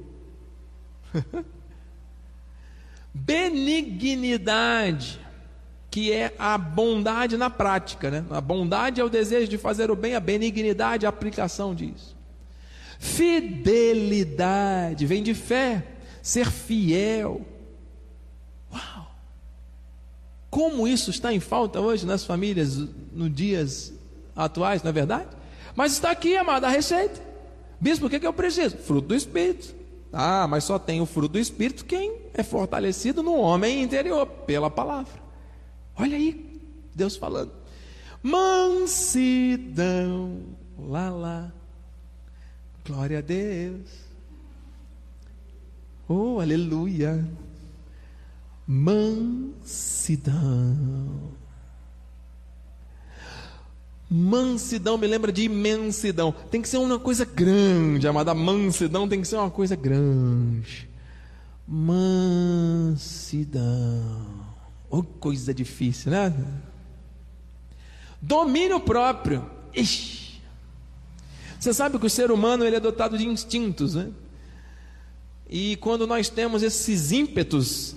Benignidade, 3.14 5.20
que 5.88 6.10
é 6.10 6.34
a 6.36 6.58
bondade 6.58 7.36
na 7.36 7.48
prática, 7.48 8.10
né? 8.10 8.24
A 8.30 8.40
bondade 8.40 9.00
é 9.00 9.04
o 9.04 9.08
desejo 9.08 9.46
de 9.46 9.56
fazer 9.56 9.88
o 9.88 9.94
bem, 9.94 10.16
a 10.16 10.20
benignidade 10.20 11.04
é 11.04 11.06
a 11.06 11.10
aplicação 11.10 11.72
disso. 11.72 12.16
Fidelidade 12.98 15.06
vem 15.06 15.22
de 15.22 15.34
fé, 15.34 15.86
ser 16.20 16.50
fiel. 16.50 17.46
Uau! 18.72 19.06
Como 20.56 20.88
isso 20.88 21.10
está 21.10 21.34
em 21.34 21.38
falta 21.38 21.78
hoje 21.82 22.06
nas 22.06 22.25
famílias, 22.25 22.78
nos 23.12 23.30
dias 23.30 23.92
atuais, 24.34 24.82
não 24.82 24.88
é 24.88 24.92
verdade? 24.92 25.28
Mas 25.75 25.92
está 25.92 26.10
aqui, 26.10 26.34
amada, 26.34 26.66
a 26.66 26.70
receita. 26.70 27.20
Bispo, 27.78 28.06
o 28.06 28.08
que, 28.08 28.16
é 28.16 28.18
que 28.18 28.26
eu 28.26 28.32
preciso? 28.32 28.75
Fruto 28.78 29.08
do 29.08 29.14
Espírito. 29.14 29.75
Ah, 30.10 30.46
mas 30.48 30.64
só 30.64 30.78
tem 30.78 31.02
o 31.02 31.04
fruto 31.04 31.34
do 31.34 31.38
Espírito 31.38 31.84
quem 31.84 32.16
é 32.32 32.42
fortalecido 32.42 33.22
no 33.22 33.34
homem 33.34 33.82
interior, 33.82 34.26
pela 34.26 34.70
palavra. 34.70 35.12
Olha 35.94 36.16
aí, 36.16 36.58
Deus 36.94 37.16
falando. 37.16 37.52
Mansidão, 38.22 38.80
lá, 40.78 41.10
lá. 41.10 41.52
Glória 42.86 43.18
a 43.18 43.20
Deus. 43.20 43.90
Oh, 46.08 46.40
aleluia. 46.40 47.28
Mansidão. 48.66 50.35
Mansidão 54.11 54.96
me 54.99 55.06
lembra 55.06 55.30
de 55.30 55.42
imensidão. 55.42 56.32
Tem 56.50 56.62
que 56.62 56.68
ser 56.68 56.78
uma 56.78 56.99
coisa 56.99 57.25
grande, 57.25 58.08
amada. 58.08 58.35
Mansidão 58.35 59.08
tem 59.08 59.20
que 59.20 59.28
ser 59.28 59.37
uma 59.37 59.50
coisa 59.50 59.76
grande. 59.76 60.88
Mansidão. 61.66 63.04
Oh, 64.88 65.02
coisa 65.02 65.52
difícil, 65.52 66.12
né? 66.12 66.32
Domínio 68.23 68.80
próprio. 68.80 69.44
Ixi. 69.75 70.40
Você 71.58 71.75
sabe 71.75 71.99
que 71.99 72.06
o 72.06 72.11
ser 72.11 72.30
humano 72.30 72.64
ele 72.64 72.76
é 72.76 72.80
dotado 72.80 73.18
de 73.18 73.26
instintos, 73.26 73.94
né? 73.94 74.11
E 75.49 75.76
quando 75.76 76.06
nós 76.06 76.28
temos 76.28 76.62
esses 76.62 77.11
ímpetos 77.12 77.96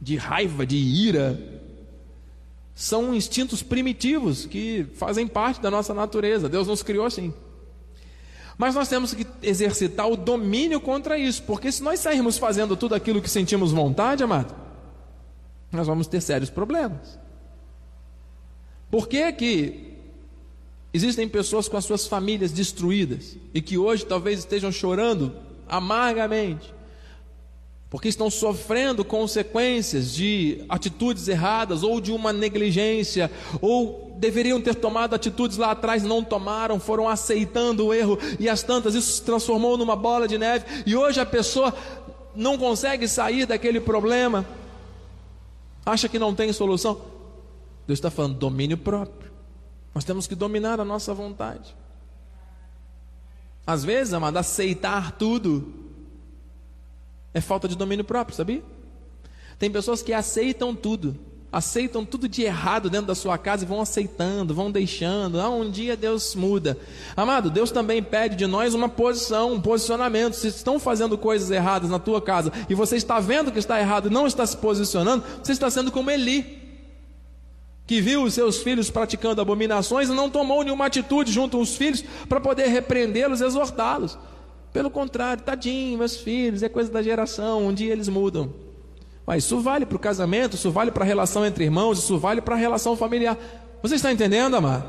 de 0.00 0.16
raiva, 0.16 0.66
de 0.66 0.76
ira, 0.76 1.38
são 2.74 3.14
instintos 3.14 3.62
primitivos 3.62 4.46
que 4.46 4.86
fazem 4.94 5.26
parte 5.26 5.60
da 5.60 5.70
nossa 5.70 5.94
natureza. 5.94 6.48
Deus 6.48 6.66
nos 6.66 6.82
criou 6.82 7.06
assim. 7.06 7.32
Mas 8.58 8.74
nós 8.74 8.88
temos 8.88 9.12
que 9.12 9.26
exercitar 9.42 10.08
o 10.08 10.16
domínio 10.16 10.80
contra 10.80 11.18
isso, 11.18 11.42
porque 11.42 11.70
se 11.70 11.82
nós 11.82 12.00
sairmos 12.00 12.38
fazendo 12.38 12.76
tudo 12.76 12.94
aquilo 12.94 13.20
que 13.20 13.28
sentimos 13.28 13.72
vontade, 13.72 14.22
amado, 14.22 14.54
nós 15.70 15.86
vamos 15.86 16.06
ter 16.06 16.20
sérios 16.20 16.50
problemas. 16.50 17.18
Por 18.90 19.08
que 19.08 19.32
que 19.32 19.86
Existem 20.96 21.28
pessoas 21.28 21.68
com 21.68 21.76
as 21.76 21.84
suas 21.84 22.06
famílias 22.06 22.50
destruídas 22.52 23.36
e 23.52 23.60
que 23.60 23.76
hoje 23.76 24.06
talvez 24.06 24.38
estejam 24.38 24.72
chorando 24.72 25.36
amargamente, 25.68 26.72
porque 27.88 28.08
estão 28.08 28.28
sofrendo 28.28 29.04
consequências 29.04 30.12
de 30.12 30.64
atitudes 30.68 31.28
erradas 31.28 31.82
ou 31.82 32.00
de 32.00 32.10
uma 32.10 32.32
negligência, 32.32 33.30
ou 33.60 34.14
deveriam 34.18 34.60
ter 34.60 34.74
tomado 34.74 35.14
atitudes 35.14 35.56
lá 35.56 35.70
atrás, 35.70 36.02
não 36.02 36.22
tomaram, 36.24 36.80
foram 36.80 37.08
aceitando 37.08 37.86
o 37.86 37.94
erro 37.94 38.18
e 38.40 38.48
as 38.48 38.62
tantas 38.62 38.94
isso 38.94 39.12
se 39.12 39.22
transformou 39.22 39.76
numa 39.76 39.94
bola 39.94 40.26
de 40.26 40.36
neve 40.36 40.64
e 40.84 40.96
hoje 40.96 41.20
a 41.20 41.26
pessoa 41.26 41.72
não 42.34 42.58
consegue 42.58 43.06
sair 43.06 43.46
daquele 43.46 43.80
problema, 43.80 44.44
acha 45.84 46.08
que 46.08 46.18
não 46.18 46.34
tem 46.34 46.52
solução. 46.52 47.00
Deus 47.86 47.98
está 47.98 48.10
falando 48.10 48.34
domínio 48.34 48.76
próprio. 48.76 49.30
Nós 49.94 50.04
temos 50.04 50.26
que 50.26 50.34
dominar 50.34 50.80
a 50.80 50.84
nossa 50.84 51.14
vontade. 51.14 51.74
Às 53.66 53.84
vezes, 53.84 54.12
amado, 54.12 54.36
aceitar 54.36 55.12
tudo 55.12 55.85
é 57.36 57.40
falta 57.42 57.68
de 57.68 57.76
domínio 57.76 58.02
próprio, 58.02 58.34
sabia? 58.34 58.62
Tem 59.58 59.70
pessoas 59.70 60.00
que 60.00 60.14
aceitam 60.14 60.74
tudo, 60.74 61.14
aceitam 61.52 62.02
tudo 62.02 62.26
de 62.26 62.42
errado 62.42 62.88
dentro 62.88 63.08
da 63.08 63.14
sua 63.14 63.36
casa 63.36 63.62
e 63.62 63.68
vão 63.68 63.78
aceitando, 63.78 64.54
vão 64.54 64.70
deixando. 64.70 65.38
Ah, 65.38 65.50
um 65.50 65.70
dia 65.70 65.98
Deus 65.98 66.34
muda. 66.34 66.78
Amado, 67.14 67.50
Deus 67.50 67.70
também 67.70 68.02
pede 68.02 68.36
de 68.36 68.46
nós 68.46 68.72
uma 68.72 68.88
posição, 68.88 69.52
um 69.52 69.60
posicionamento. 69.60 70.32
Se 70.32 70.48
estão 70.48 70.78
fazendo 70.78 71.18
coisas 71.18 71.50
erradas 71.50 71.90
na 71.90 71.98
tua 71.98 72.22
casa 72.22 72.50
e 72.70 72.74
você 72.74 72.96
está 72.96 73.20
vendo 73.20 73.52
que 73.52 73.58
está 73.58 73.78
errado 73.78 74.08
e 74.08 74.10
não 74.10 74.26
está 74.26 74.46
se 74.46 74.56
posicionando, 74.56 75.22
você 75.42 75.52
está 75.52 75.68
sendo 75.68 75.92
como 75.92 76.10
Eli. 76.10 76.64
Que 77.86 78.00
viu 78.00 78.22
os 78.22 78.32
seus 78.32 78.62
filhos 78.62 78.90
praticando 78.90 79.42
abominações 79.42 80.08
e 80.08 80.12
não 80.14 80.30
tomou 80.30 80.64
nenhuma 80.64 80.86
atitude 80.86 81.30
junto 81.30 81.58
aos 81.58 81.76
filhos 81.76 82.02
para 82.30 82.40
poder 82.40 82.68
repreendê-los 82.68 83.42
e 83.42 83.44
exortá-los. 83.44 84.16
Pelo 84.76 84.90
contrário, 84.90 85.42
tadinho, 85.42 85.96
meus 85.96 86.18
filhos, 86.18 86.62
é 86.62 86.68
coisa 86.68 86.92
da 86.92 87.02
geração, 87.02 87.66
um 87.66 87.72
dia 87.72 87.94
eles 87.94 88.08
mudam. 88.08 88.52
Mas 89.26 89.42
isso 89.42 89.58
vale 89.58 89.86
para 89.86 89.96
o 89.96 89.98
casamento, 89.98 90.54
isso 90.54 90.70
vale 90.70 90.90
para 90.90 91.02
a 91.02 91.06
relação 91.06 91.46
entre 91.46 91.64
irmãos, 91.64 91.98
isso 91.98 92.18
vale 92.18 92.42
para 92.42 92.56
a 92.56 92.58
relação 92.58 92.94
familiar. 92.94 93.38
Você 93.80 93.94
está 93.94 94.12
entendendo, 94.12 94.54
amado? 94.54 94.84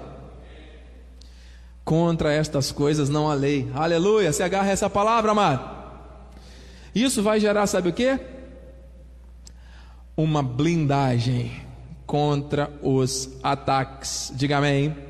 Contra 1.86 2.34
estas 2.34 2.70
coisas 2.70 3.08
não 3.08 3.32
há 3.32 3.34
lei. 3.34 3.72
Aleluia, 3.74 4.34
se 4.34 4.44
agarra 4.44 4.70
essa 4.72 4.90
palavra, 4.90 5.32
amado. 5.32 5.64
Isso 6.94 7.24
vai 7.24 7.40
gerar, 7.40 7.66
sabe 7.66 7.88
o 7.88 7.94
que? 7.94 8.20
Uma 10.18 10.44
blindagem 10.44 11.62
contra 12.06 12.70
os 12.82 13.30
ataques. 13.42 14.34
Diga 14.36 14.58
amém. 14.58 15.07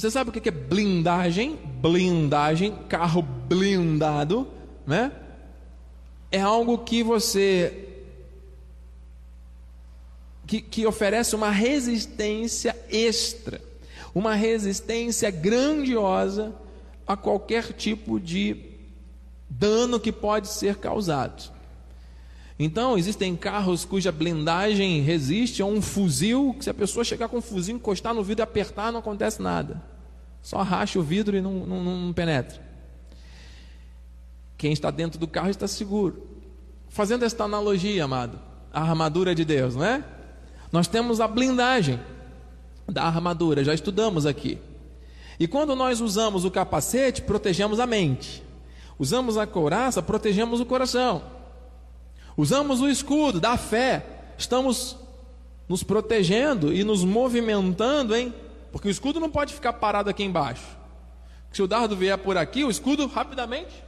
Você 0.00 0.10
sabe 0.10 0.30
o 0.30 0.32
que 0.32 0.48
é 0.48 0.50
blindagem? 0.50 1.56
Blindagem, 1.82 2.74
carro 2.88 3.20
blindado, 3.20 4.48
né? 4.86 5.12
É 6.32 6.40
algo 6.40 6.78
que 6.78 7.02
você 7.02 7.86
que, 10.46 10.62
que 10.62 10.86
oferece 10.86 11.36
uma 11.36 11.50
resistência 11.50 12.74
extra, 12.88 13.60
uma 14.14 14.34
resistência 14.34 15.30
grandiosa 15.30 16.54
a 17.06 17.14
qualquer 17.14 17.74
tipo 17.74 18.18
de 18.18 18.56
dano 19.50 20.00
que 20.00 20.10
pode 20.10 20.48
ser 20.48 20.76
causado. 20.76 21.52
Então, 22.62 22.98
existem 22.98 23.34
carros 23.34 23.86
cuja 23.86 24.12
blindagem 24.12 25.00
resiste 25.00 25.62
a 25.62 25.64
um 25.64 25.80
fuzil, 25.80 26.54
que 26.58 26.64
se 26.64 26.68
a 26.68 26.74
pessoa 26.74 27.02
chegar 27.02 27.26
com 27.26 27.38
um 27.38 27.40
fuzil, 27.40 27.76
encostar 27.76 28.12
no 28.12 28.22
vidro 28.22 28.42
e 28.42 28.44
apertar, 28.44 28.92
não 28.92 29.00
acontece 29.00 29.40
nada. 29.40 29.82
Só 30.42 30.60
racha 30.60 30.98
o 30.98 31.02
vidro 31.02 31.34
e 31.34 31.40
não, 31.40 31.54
não, 31.64 31.82
não 31.82 32.12
penetra. 32.12 32.60
Quem 34.58 34.74
está 34.74 34.90
dentro 34.90 35.18
do 35.18 35.26
carro 35.26 35.48
está 35.48 35.66
seguro. 35.66 36.22
Fazendo 36.90 37.24
esta 37.24 37.44
analogia, 37.44 38.04
amado, 38.04 38.38
a 38.70 38.82
armadura 38.82 39.34
de 39.34 39.42
Deus, 39.42 39.74
não 39.74 39.86
é? 39.86 40.04
Nós 40.70 40.86
temos 40.86 41.18
a 41.18 41.26
blindagem 41.26 41.98
da 42.86 43.04
armadura, 43.04 43.64
já 43.64 43.72
estudamos 43.72 44.26
aqui. 44.26 44.58
E 45.38 45.48
quando 45.48 45.74
nós 45.74 46.02
usamos 46.02 46.44
o 46.44 46.50
capacete, 46.50 47.22
protegemos 47.22 47.80
a 47.80 47.86
mente. 47.86 48.42
Usamos 48.98 49.38
a 49.38 49.46
couraça, 49.46 50.02
protegemos 50.02 50.60
o 50.60 50.66
coração. 50.66 51.39
Usamos 52.40 52.80
o 52.80 52.88
escudo 52.88 53.38
da 53.38 53.58
fé, 53.58 54.02
estamos 54.38 54.96
nos 55.68 55.82
protegendo 55.82 56.72
e 56.72 56.82
nos 56.82 57.04
movimentando, 57.04 58.16
hein? 58.16 58.32
Porque 58.72 58.88
o 58.88 58.90
escudo 58.90 59.20
não 59.20 59.28
pode 59.28 59.52
ficar 59.52 59.74
parado 59.74 60.08
aqui 60.08 60.24
embaixo. 60.24 60.64
Se 61.52 61.60
o 61.62 61.66
dardo 61.66 61.94
vier 61.94 62.16
por 62.16 62.38
aqui, 62.38 62.64
o 62.64 62.70
escudo 62.70 63.06
rapidamente, 63.06 63.84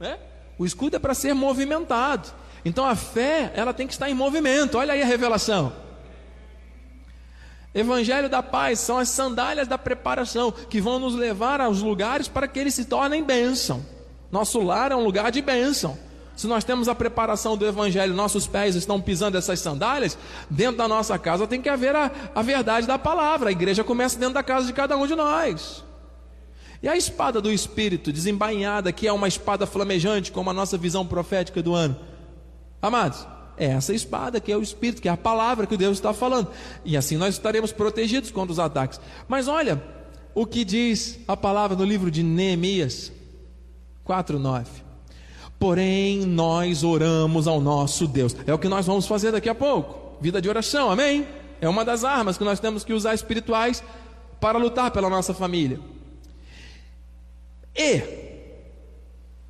né? 0.00 0.18
O 0.58 0.64
escudo 0.64 0.96
é 0.96 0.98
para 0.98 1.12
ser 1.12 1.34
movimentado. 1.34 2.30
Então 2.64 2.86
a 2.86 2.96
fé, 2.96 3.52
ela 3.54 3.74
tem 3.74 3.86
que 3.86 3.92
estar 3.92 4.08
em 4.08 4.14
movimento. 4.14 4.78
Olha 4.78 4.94
aí 4.94 5.02
a 5.02 5.06
revelação. 5.06 5.70
Evangelho 7.74 8.30
da 8.30 8.42
paz 8.42 8.78
são 8.78 8.96
as 8.96 9.10
sandálias 9.10 9.68
da 9.68 9.76
preparação 9.76 10.50
que 10.50 10.80
vão 10.80 10.98
nos 10.98 11.14
levar 11.14 11.60
aos 11.60 11.82
lugares 11.82 12.28
para 12.28 12.48
que 12.48 12.58
eles 12.58 12.72
se 12.72 12.86
tornem 12.86 13.22
bênção. 13.22 13.84
Nosso 14.32 14.58
lar 14.62 14.90
é 14.90 14.96
um 14.96 15.04
lugar 15.04 15.30
de 15.30 15.42
bênção. 15.42 16.07
Se 16.38 16.46
nós 16.46 16.62
temos 16.62 16.86
a 16.86 16.94
preparação 16.94 17.56
do 17.56 17.66
Evangelho, 17.66 18.14
nossos 18.14 18.46
pés 18.46 18.76
estão 18.76 19.00
pisando 19.00 19.36
essas 19.36 19.58
sandálias, 19.58 20.16
dentro 20.48 20.76
da 20.76 20.86
nossa 20.86 21.18
casa 21.18 21.48
tem 21.48 21.60
que 21.60 21.68
haver 21.68 21.96
a, 21.96 22.12
a 22.32 22.42
verdade 22.42 22.86
da 22.86 22.96
palavra. 22.96 23.48
A 23.48 23.52
igreja 23.52 23.82
começa 23.82 24.16
dentro 24.16 24.34
da 24.34 24.42
casa 24.44 24.64
de 24.64 24.72
cada 24.72 24.96
um 24.96 25.04
de 25.04 25.16
nós. 25.16 25.82
E 26.80 26.88
a 26.88 26.96
espada 26.96 27.40
do 27.40 27.50
Espírito, 27.50 28.12
desembainhada, 28.12 28.92
que 28.92 29.08
é 29.08 29.12
uma 29.12 29.26
espada 29.26 29.66
flamejante, 29.66 30.30
como 30.30 30.48
a 30.48 30.52
nossa 30.52 30.78
visão 30.78 31.04
profética 31.04 31.60
do 31.60 31.74
ano. 31.74 31.96
Amados, 32.80 33.26
é 33.56 33.66
essa 33.66 33.92
espada 33.92 34.38
que 34.38 34.52
é 34.52 34.56
o 34.56 34.62
Espírito, 34.62 35.02
que 35.02 35.08
é 35.08 35.10
a 35.10 35.16
palavra 35.16 35.66
que 35.66 35.76
Deus 35.76 35.98
está 35.98 36.14
falando. 36.14 36.52
E 36.84 36.96
assim 36.96 37.16
nós 37.16 37.34
estaremos 37.34 37.72
protegidos 37.72 38.30
contra 38.30 38.52
os 38.52 38.60
ataques. 38.60 39.00
Mas 39.26 39.48
olha 39.48 39.82
o 40.36 40.46
que 40.46 40.64
diz 40.64 41.18
a 41.26 41.36
palavra 41.36 41.76
no 41.76 41.84
livro 41.84 42.12
de 42.12 42.22
Neemias 42.22 43.10
4,9. 44.06 44.86
Porém, 45.58 46.24
nós 46.24 46.84
oramos 46.84 47.48
ao 47.48 47.60
nosso 47.60 48.06
Deus. 48.06 48.34
É 48.46 48.54
o 48.54 48.58
que 48.58 48.68
nós 48.68 48.86
vamos 48.86 49.06
fazer 49.06 49.32
daqui 49.32 49.48
a 49.48 49.54
pouco. 49.54 50.16
Vida 50.20 50.40
de 50.40 50.48
oração, 50.48 50.90
amém? 50.90 51.26
É 51.60 51.68
uma 51.68 51.84
das 51.84 52.04
armas 52.04 52.38
que 52.38 52.44
nós 52.44 52.60
temos 52.60 52.84
que 52.84 52.92
usar 52.92 53.14
espirituais 53.14 53.82
para 54.40 54.58
lutar 54.58 54.90
pela 54.90 55.10
nossa 55.10 55.34
família. 55.34 55.80
E, 57.76 58.02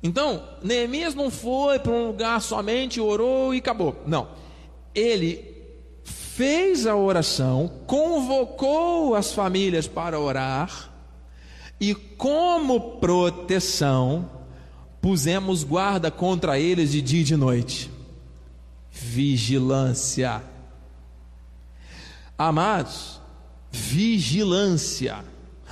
então, 0.01 0.43
Neemias 0.63 1.13
não 1.13 1.29
foi 1.29 1.79
para 1.79 1.91
um 1.91 2.07
lugar 2.07 2.41
somente, 2.41 2.99
orou 2.99 3.53
e 3.53 3.59
acabou. 3.59 3.95
Não. 4.05 4.29
Ele 4.95 5.45
fez 6.03 6.87
a 6.87 6.95
oração, 6.95 7.69
convocou 7.85 9.13
as 9.13 9.33
famílias 9.33 9.87
para 9.87 10.19
orar, 10.19 10.89
e 11.79 11.93
como 11.93 12.97
proteção, 12.97 14.29
pusemos 15.01 15.63
guarda 15.63 16.11
contra 16.11 16.59
eles 16.59 16.91
de 16.91 17.01
dia 17.01 17.21
e 17.21 17.23
de 17.23 17.35
noite. 17.35 17.91
Vigilância. 18.91 20.43
Amados, 22.37 23.19
vigilância. 23.71 25.23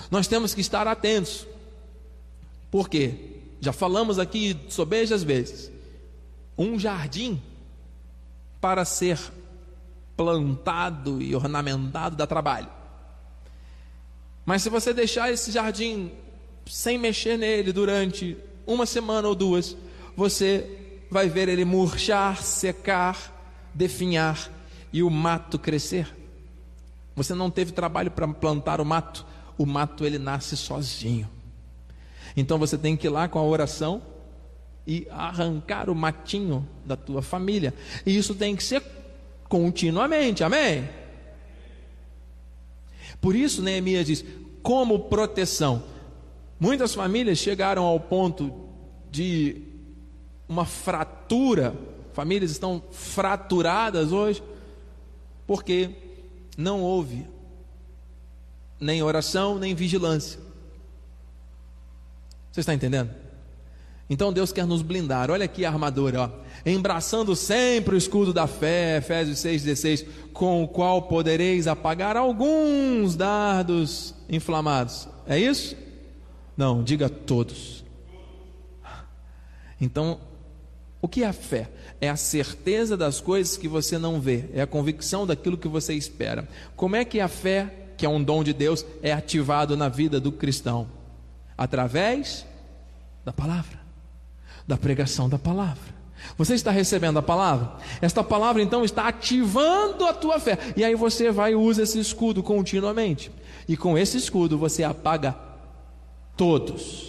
Nós 0.10 0.28
temos 0.28 0.54
que 0.54 0.62
estar 0.62 0.88
atentos. 0.88 1.46
Por 2.70 2.90
quê? 2.90 3.16
Já 3.60 3.74
falamos 3.74 4.20
aqui 4.20 4.58
sobejas 4.70 5.24
vezes. 5.24 5.72
Um 6.58 6.80
jardim 6.80 7.42
para 8.60 8.86
ser 8.86 9.20
plantado 10.16 11.22
e 11.22 11.36
ornamentado 11.36 12.16
dá 12.16 12.26
trabalho. 12.26 12.70
Mas 14.46 14.63
se 14.63 14.70
você 14.70 14.94
deixar 14.94 15.32
esse 15.32 15.52
jardim 15.52 16.12
sem 16.66 16.98
mexer 16.98 17.38
nele 17.38 17.72
durante 17.72 18.38
uma 18.67 18.86
semana 18.86 19.27
ou 19.27 19.34
duas, 19.34 19.75
você 20.15 20.69
vai 21.10 21.30
ver 21.30 21.47
ele 21.47 21.63
murchar, 21.63 22.43
secar, 22.43 23.34
definhar 23.73 24.51
e 24.91 25.01
o 25.01 25.10
mato 25.10 25.58
crescer. 25.58 26.13
Você 27.15 27.34
não 27.34 27.49
teve 27.49 27.71
trabalho 27.71 28.12
para 28.12 28.27
plantar 28.27 28.80
o 28.80 28.86
mato, 28.86 29.25
o 29.58 29.65
mato 29.65 30.06
ele 30.06 30.19
nasce 30.19 30.56
sozinho. 30.56 31.27
Então 32.36 32.60
você 32.60 32.77
tem 32.77 32.95
que 32.95 33.08
ir 33.08 33.10
lá 33.10 33.27
com 33.27 33.39
a 33.39 33.43
oração 33.43 34.01
e 34.86 35.08
arrancar 35.10 35.89
o 35.89 35.95
matinho 35.95 36.67
da 36.86 36.95
tua 36.95 37.21
família. 37.21 37.73
E 38.06 38.15
isso 38.15 38.36
tem 38.36 38.56
que 38.56 38.63
ser 38.63 38.84
continuamente, 39.49 40.43
amém? 40.43 40.88
Por 43.19 43.36
isso 43.36 43.62
Neemias 43.62 44.06
diz: 44.06 44.25
como 44.62 44.99
proteção. 44.99 45.84
Muitas 46.60 46.96
famílias 46.96 47.38
chegaram 47.38 47.84
ao 47.84 48.00
ponto 48.00 48.54
de 49.12 49.62
uma 50.50 50.65
fratura, 50.65 51.76
famílias 52.13 52.52
estão 52.52 52.82
fraturadas 52.91 54.12
hoje, 54.12 54.41
porque 55.46 55.91
não 56.58 56.82
houve 56.82 57.28
nem 58.80 59.04
oração, 59.04 59.60
nem 59.60 59.76
vigilância. 59.76 60.39
Você 62.52 62.62
está 62.62 62.74
entendendo? 62.74 63.12
Então 64.10 64.32
Deus 64.32 64.52
quer 64.52 64.65
nos 64.65 64.82
blindar. 64.82 65.30
Olha 65.30 65.46
aqui 65.46 65.65
a 65.65 65.70
armadura, 65.70 66.22
ó. 66.22 66.30
Embraçando 66.65 67.36
sempre 67.36 67.96
o 67.96 67.98
escudo 67.98 68.34
da 68.34 68.48
fé, 68.48 68.98
Efésios 68.98 69.39
6,16, 69.39 70.06
com 70.34 70.63
o 70.63 70.67
qual 70.67 71.04
podereis 71.04 71.67
apagar 71.67 72.17
alguns 72.17 73.15
dardos 73.15 74.15
inflamados. 74.30 75.08
É 75.28 75.38
isso? 75.38 75.76
Não, 76.58 76.84
diga 76.84 77.08
todos. 77.08 77.86
Então, 79.80 80.20
o 81.02 81.08
que 81.08 81.24
é 81.24 81.28
a 81.28 81.34
fé? 81.34 81.70
É 82.02 82.10
a 82.10 82.17
certeza 82.17 82.98
das 82.98 83.22
coisas 83.22 83.56
que 83.56 83.67
você 83.67 83.98
não 83.98 84.20
vê, 84.20 84.50
é 84.54 84.62
a 84.62 84.67
convicção 84.67 85.26
daquilo 85.26 85.58
que 85.58 85.67
você 85.67 85.93
espera. 85.93 86.48
Como 86.76 86.96
é 86.96 87.06
que 87.06 87.20
a 87.20 87.28
fé, 87.28 87.91
que 87.96 88.06
é 88.06 88.10
um 88.10 88.24
dom 88.24 88.43
de 88.43 88.54
Deus, 88.54 88.86
é 89.02 89.13
ativado 89.13 89.78
na 89.78 89.88
vida 89.88 90.20
do 90.20 90.32
cristão? 90.32 90.88
Através 91.56 92.46
da 93.24 93.32
palavra 93.32 93.88
da 94.67 94.78
pregação 94.78 95.30
da 95.30 95.39
palavra. 95.39 95.96
Você 96.38 96.56
está 96.56 96.72
recebendo 96.72 97.17
a 97.17 97.22
palavra? 97.22 97.78
Esta 98.02 98.24
palavra 98.24 98.62
então 98.62 98.84
está 98.84 99.08
ativando 99.08 100.06
a 100.06 100.13
tua 100.13 100.39
fé. 100.39 100.58
E 100.76 100.84
aí 100.84 100.93
você 100.93 101.32
vai 101.32 101.54
e 101.54 101.56
usa 101.56 101.84
esse 101.84 102.00
escudo 102.00 102.43
continuamente. 102.43 103.32
E 103.67 103.78
com 103.78 103.98
esse 103.98 104.17
escudo 104.17 104.58
você 104.58 104.84
apaga 104.84 105.32
todos. 106.38 107.08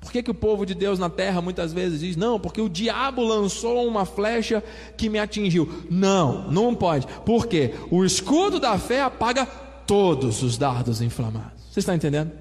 Por 0.00 0.10
que, 0.10 0.22
que 0.22 0.30
o 0.30 0.34
povo 0.34 0.64
de 0.64 0.74
Deus 0.74 0.98
na 0.98 1.10
terra 1.10 1.42
muitas 1.42 1.72
vezes 1.72 2.00
diz: 2.00 2.16
não, 2.16 2.40
porque 2.40 2.60
o 2.60 2.68
diabo 2.68 3.22
lançou 3.22 3.86
uma 3.86 4.06
flecha 4.06 4.64
que 4.96 5.10
me 5.10 5.18
atingiu? 5.18 5.68
Não, 5.90 6.50
não 6.50 6.74
pode. 6.74 7.06
Por 7.26 7.46
quê? 7.46 7.74
O 7.90 8.04
escudo 8.04 8.58
da 8.58 8.78
fé 8.78 9.02
apaga 9.02 9.44
todos 9.44 10.42
os 10.42 10.56
dardos 10.56 11.02
inflamados. 11.02 11.60
Você 11.70 11.80
está 11.80 11.94
entendendo? 11.94 12.32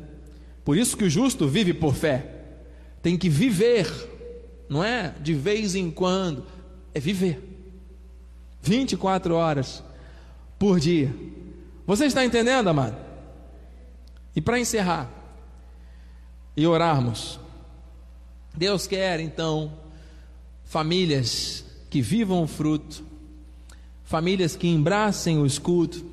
Por 0.63 0.78
isso 0.78 0.95
que 0.95 1.04
o 1.04 1.10
justo 1.10 1.47
vive 1.47 1.73
por 1.73 1.93
fé 1.93 2.36
tem 3.02 3.17
que 3.17 3.30
viver, 3.30 3.88
não 4.69 4.84
é 4.84 5.13
de 5.21 5.34
vez 5.34 5.75
em 5.75 5.91
quando, 5.91 6.45
é 6.93 6.99
viver. 6.99 7.43
24 8.62 9.36
horas 9.36 9.84
por 10.58 10.80
dia. 10.80 11.13
Você 11.86 12.06
está 12.06 12.23
entendendo, 12.23 12.67
amado? 12.67 12.95
E 14.36 14.41
para 14.41 14.60
encerrar 14.60 15.18
e 16.60 16.67
orarmos, 16.67 17.39
Deus 18.54 18.86
quer 18.86 19.22
então 19.22 19.72
famílias 20.65 21.63
que 21.89 22.02
vivam 22.02 22.43
o 22.43 22.48
fruto, 22.48 23.02
famílias 24.04 24.58
que 24.58 24.67
embracem 24.67 25.38
o 25.38 25.45
escudo, 25.45 26.04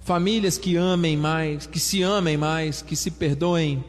famílias 0.00 0.58
que 0.58 0.76
amem 0.76 1.16
mais, 1.16 1.64
que 1.64 1.78
se 1.78 2.02
amem 2.02 2.36
mais, 2.36 2.82
que 2.82 2.96
se 2.96 3.10
perdoem, 3.12 3.84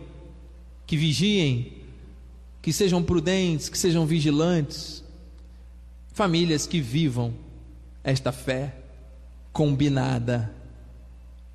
que 0.86 0.96
vigiem 0.96 1.74
que 2.62 2.72
sejam 2.72 3.02
prudentes, 3.02 3.68
que 3.68 3.78
sejam 3.78 4.06
vigilantes, 4.06 5.04
famílias 6.14 6.68
que 6.68 6.80
vivam 6.80 7.34
esta 8.04 8.32
fé 8.32 8.76
combinada 9.52 10.54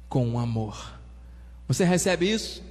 com 0.09 0.33
o 0.33 0.39
amor. 0.39 0.99
Você 1.69 1.85
recebe 1.85 2.33
isso? 2.33 2.63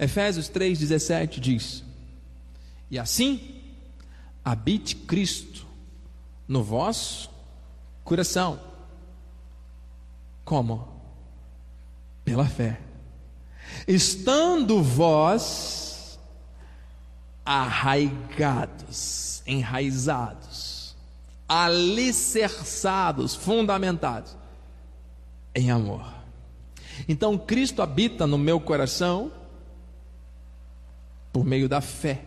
Efésios 0.00 0.48
3,17 0.48 1.38
diz: 1.38 1.84
E 2.90 2.98
assim 2.98 3.60
habite 4.42 4.96
Cristo 4.96 5.66
no 6.48 6.62
vosso 6.62 7.28
coração. 8.02 8.58
Como? 10.42 10.88
Pela 12.24 12.46
fé. 12.46 12.80
Estando 13.86 14.82
vós 14.82 16.18
arraigados, 17.44 19.42
enraizados, 19.46 20.96
alicerçados, 21.46 23.34
fundamentados 23.34 24.34
em 25.54 25.70
amor. 25.70 26.10
Então 27.06 27.36
Cristo 27.36 27.82
habita 27.82 28.26
no 28.26 28.38
meu 28.38 28.58
coração 28.58 29.30
por 31.32 31.44
meio 31.44 31.68
da 31.68 31.80
fé, 31.80 32.22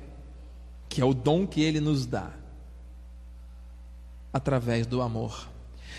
que 0.88 1.02
é 1.02 1.06
o 1.06 1.14
dom 1.14 1.46
que 1.46 1.62
ele 1.62 1.80
nos 1.80 2.06
dá, 2.06 2.32
através 4.32 4.86
do 4.88 5.02
amor. 5.02 5.50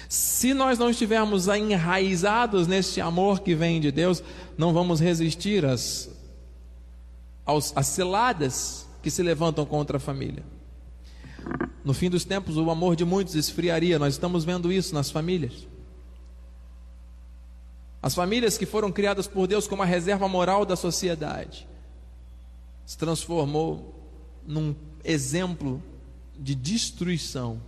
Se 0.09 0.55
nós 0.55 0.79
não 0.79 0.91
estivermos 0.91 1.49
enraizados 1.49 2.67
nesse 2.67 3.01
amor 3.01 3.41
que 3.41 3.55
vem 3.55 3.81
de 3.81 3.91
Deus, 3.91 4.23
não 4.57 4.73
vamos 4.73 5.01
resistir 5.01 5.65
às, 5.65 6.11
às 7.47 7.87
ciladas 7.87 8.87
que 9.03 9.11
se 9.11 9.23
levantam 9.23 9.65
contra 9.67 9.97
a 9.97 10.01
família. 10.01 10.43
No 11.85 11.93
fim 11.93 12.09
dos 12.09 12.25
tempos, 12.25 12.57
o 12.57 12.71
amor 12.71 12.97
de 12.97 13.05
muitos 13.05 13.35
esfriaria, 13.35 13.99
nós 13.99 14.15
estamos 14.15 14.45
vendo 14.45 14.73
isso 14.73 14.95
nas 14.95 15.11
famílias. 15.11 15.69
As 18.01 18.15
famílias 18.15 18.57
que 18.57 18.67
foram 18.67 18.91
criadas 18.91 19.27
por 19.27 19.47
Deus 19.47 19.67
como 19.67 19.83
a 19.83 19.87
reserva 19.87 20.29
moral 20.29 20.65
da 20.65 20.77
sociedade 20.77 21.67
se 22.85 22.99
transformou 22.99 23.95
num 24.47 24.75
exemplo 25.03 25.83
de 26.39 26.55
destruição 26.55 27.61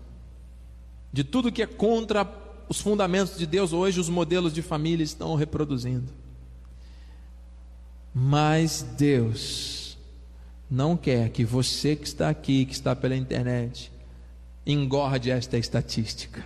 de 1.12 1.24
tudo 1.24 1.50
que 1.50 1.62
é 1.62 1.66
contra 1.66 2.31
os 2.68 2.81
fundamentos 2.81 3.38
de 3.38 3.46
Deus. 3.46 3.72
Hoje, 3.72 3.98
os 3.98 4.09
modelos 4.09 4.52
de 4.52 4.61
família 4.61 5.02
estão 5.02 5.35
reproduzindo. 5.35 6.12
Mas 8.12 8.83
Deus 8.98 9.96
não 10.70 10.96
quer 10.96 11.31
que 11.31 11.44
você 11.44 11.96
que 11.96 12.07
está 12.07 12.29
aqui, 12.29 12.66
que 12.66 12.74
está 12.74 12.94
pela 12.94 13.16
internet, 13.16 13.90
engorde 14.66 15.31
esta 15.31 15.57
estatística. 15.57 16.44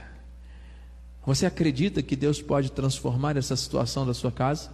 Você 1.26 1.46
acredita 1.46 2.02
que 2.02 2.16
Deus 2.16 2.40
pode 2.40 2.70
transformar 2.70 3.36
essa 3.36 3.56
situação 3.56 4.06
da 4.06 4.14
sua 4.14 4.30
casa? 4.32 4.70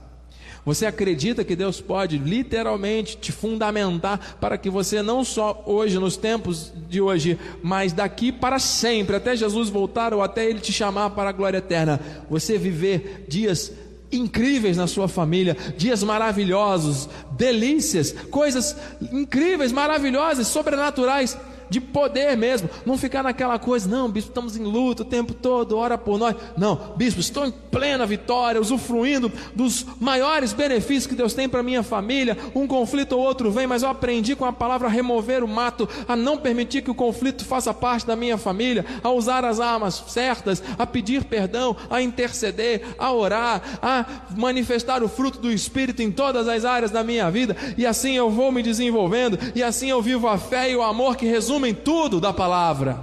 Você 0.65 0.87
acredita 0.87 1.45
que 1.45 1.55
Deus 1.55 1.81
pode 1.81 2.19
literalmente 2.19 3.17
te 3.17 3.33
fundamentar 3.33 4.37
para 4.41 4.59
que 4.59 4.69
você 4.69 5.03
não 5.03 5.25
só 5.25 5.63
hoje, 5.67 5.99
nos 5.99 6.17
tempos 6.17 6.73
de 6.89 7.01
hoje, 7.01 7.39
mas 7.63 7.93
daqui 7.93 8.33
para 8.33 8.59
sempre, 8.59 9.17
até 9.17 9.37
Jesus 9.37 9.69
voltar 9.69 10.13
ou 10.13 10.23
até 10.23 10.45
Ele 10.45 10.61
te 10.61 10.73
chamar 10.73 11.11
para 11.11 11.31
a 11.31 11.33
glória 11.33 11.59
eterna, 11.59 12.01
você 12.29 12.59
viver 12.59 13.25
dias 13.29 13.73
incríveis 14.11 14.77
na 14.77 14.87
sua 14.87 15.09
família, 15.09 15.57
dias 15.77 16.03
maravilhosos, 16.03 17.09
delícias, 17.33 18.13
coisas 18.31 18.77
incríveis, 19.13 19.73
maravilhosas, 19.73 20.47
sobrenaturais 20.47 21.37
de 21.69 21.81
poder 21.81 22.37
mesmo, 22.37 22.69
não 22.85 22.97
ficar 22.97 23.23
naquela 23.23 23.59
coisa, 23.59 23.89
não, 23.89 24.11
bispo, 24.11 24.31
estamos 24.31 24.57
em 24.57 24.65
luta 24.65 25.03
o 25.03 25.07
tempo 25.07 25.35
todo, 25.35 25.77
ora 25.77 25.99
por 25.99 26.19
nós. 26.19 26.37
Não, 26.57 26.95
bispo, 26.97 27.21
estou 27.21 27.47
em 27.47 27.51
plena 27.51 28.07
vitória, 28.07 28.61
usufruindo 28.61 29.31
dos 29.55 29.85
maiores 30.01 30.53
benefícios 30.53 31.07
que 31.07 31.15
Deus 31.15 31.35
tem 31.35 31.49
para 31.49 31.63
minha 31.63 31.83
família. 31.83 32.37
Um 32.55 32.67
conflito 32.67 33.13
ou 33.13 33.21
outro 33.21 33.51
vem, 33.51 33.67
mas 33.67 33.83
eu 33.83 33.89
aprendi 33.89 34.37
com 34.37 34.45
a 34.45 34.53
palavra 34.53 34.89
a 34.89 34.91
remover 34.91 35.43
o 35.43 35.49
mato, 35.49 35.89
a 36.07 36.15
não 36.15 36.39
permitir 36.39 36.83
que 36.83 36.91
o 36.91 36.95
conflito 36.95 37.45
faça 37.45 37.73
parte 37.75 38.07
da 38.07 38.17
minha 38.17 38.39
família, 38.39 38.85
a 39.03 39.11
usar 39.11 39.45
as 39.45 39.61
armas 39.61 40.05
certas, 40.09 40.63
a 40.79 40.87
pedir 40.87 41.25
perdão, 41.25 41.77
a 41.91 42.01
interceder, 42.03 42.83
a 42.99 43.13
orar, 43.13 43.63
a 43.83 44.05
manifestar 44.37 45.03
o 45.03 45.09
fruto 45.09 45.39
do 45.39 45.51
Espírito 45.51 46.03
em 46.03 46.11
todas 46.11 46.49
as 46.49 46.65
áreas 46.65 46.91
da 46.91 47.03
minha 47.03 47.31
vida, 47.31 47.57
e 47.77 47.87
assim 47.87 48.13
eu 48.13 48.31
vou 48.31 48.53
me 48.53 48.63
desenvolvendo, 48.63 49.39
e 49.55 49.63
assim 49.63 49.91
eu 49.91 50.03
vivo 50.03 50.29
a 50.29 50.39
fé 50.39 50.71
e 50.71 50.77
o 50.77 50.83
amor 50.83 51.17
que 51.17 51.27
resume 51.27 51.56
resumem 51.57 51.75
tudo 51.75 52.21
da 52.21 52.33
palavra. 52.33 52.99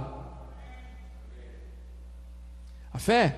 A 2.92 2.98
fé 2.98 3.36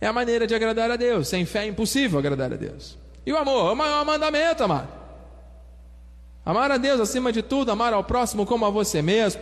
é 0.00 0.06
a 0.06 0.12
maneira 0.12 0.46
de 0.46 0.54
agradar 0.54 0.90
a 0.90 0.96
Deus. 0.96 1.28
Sem 1.28 1.46
fé 1.46 1.64
é 1.64 1.68
impossível 1.68 2.18
agradar 2.18 2.52
a 2.52 2.56
Deus. 2.56 2.98
E 3.24 3.32
o 3.32 3.38
amor 3.38 3.70
é 3.70 3.72
o 3.72 3.76
maior 3.76 4.04
mandamento, 4.04 4.64
amado. 4.64 4.88
Amar 6.44 6.72
a 6.72 6.78
Deus 6.78 7.00
acima 7.00 7.32
de 7.32 7.42
tudo, 7.42 7.70
amar 7.70 7.92
ao 7.92 8.02
próximo 8.02 8.44
como 8.44 8.66
a 8.66 8.70
você 8.70 9.00
mesmo. 9.00 9.40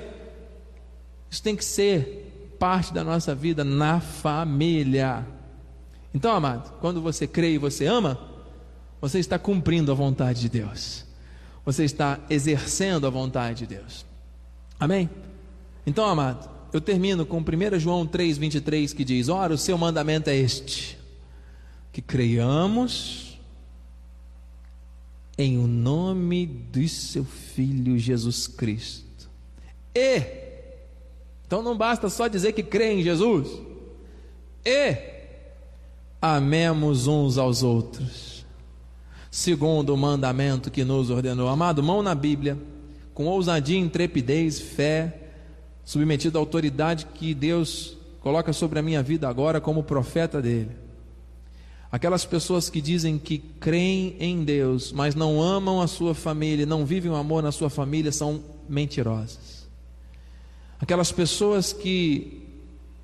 Isso 1.30 1.42
tem 1.42 1.56
que 1.56 1.64
ser 1.64 2.56
parte 2.58 2.92
da 2.92 3.02
nossa 3.02 3.34
vida 3.34 3.64
na 3.64 4.00
família. 4.00 5.26
Então, 6.12 6.32
amado, 6.32 6.74
quando 6.80 7.00
você 7.00 7.26
crê 7.26 7.52
e 7.52 7.58
você 7.58 7.86
ama, 7.86 8.18
você 9.00 9.18
está 9.18 9.38
cumprindo 9.38 9.92
a 9.92 9.94
vontade 9.94 10.40
de 10.40 10.48
Deus. 10.48 11.04
Você 11.64 11.84
está 11.84 12.18
exercendo 12.28 13.06
a 13.06 13.10
vontade 13.10 13.60
de 13.60 13.76
Deus. 13.76 14.07
Amém? 14.78 15.10
Então, 15.86 16.04
amado, 16.04 16.48
eu 16.72 16.80
termino 16.80 17.24
com 17.24 17.38
1 17.38 17.78
João 17.78 18.06
3,23 18.06 18.94
que 18.94 19.04
diz: 19.04 19.28
Ora, 19.28 19.54
o 19.54 19.58
seu 19.58 19.76
mandamento 19.76 20.30
é 20.30 20.36
este, 20.36 20.98
que 21.92 22.02
creiamos 22.02 23.38
em 25.36 25.56
o 25.56 25.66
nome 25.66 26.46
do 26.46 26.86
seu 26.88 27.24
Filho 27.24 27.98
Jesus 27.98 28.46
Cristo. 28.46 29.30
E, 29.94 30.22
então 31.46 31.62
não 31.62 31.76
basta 31.76 32.10
só 32.10 32.28
dizer 32.28 32.52
que 32.52 32.62
crê 32.62 32.92
em 32.92 33.02
Jesus, 33.02 33.48
e 34.64 34.96
amemos 36.20 37.06
uns 37.06 37.38
aos 37.38 37.62
outros, 37.62 38.44
segundo 39.30 39.94
o 39.94 39.96
mandamento 39.96 40.70
que 40.70 40.84
nos 40.84 41.08
ordenou. 41.08 41.48
Amado, 41.48 41.82
mão 41.82 42.02
na 42.02 42.14
Bíblia, 42.14 42.58
com 43.18 43.26
ousadia, 43.26 43.76
intrepidez, 43.76 44.60
fé, 44.60 45.12
submetido 45.84 46.38
à 46.38 46.40
autoridade 46.40 47.04
que 47.14 47.34
Deus 47.34 47.96
coloca 48.20 48.52
sobre 48.52 48.78
a 48.78 48.82
minha 48.82 49.02
vida 49.02 49.28
agora 49.28 49.60
como 49.60 49.82
profeta 49.82 50.40
dele. 50.40 50.70
Aquelas 51.90 52.24
pessoas 52.24 52.70
que 52.70 52.80
dizem 52.80 53.18
que 53.18 53.38
creem 53.38 54.14
em 54.20 54.44
Deus, 54.44 54.92
mas 54.92 55.16
não 55.16 55.42
amam 55.42 55.82
a 55.82 55.88
sua 55.88 56.14
família, 56.14 56.64
não 56.64 56.86
vivem 56.86 57.10
o 57.10 57.16
amor 57.16 57.42
na 57.42 57.50
sua 57.50 57.68
família, 57.68 58.12
são 58.12 58.40
mentirosas. 58.68 59.68
Aquelas 60.80 61.10
pessoas 61.10 61.72
que 61.72 62.46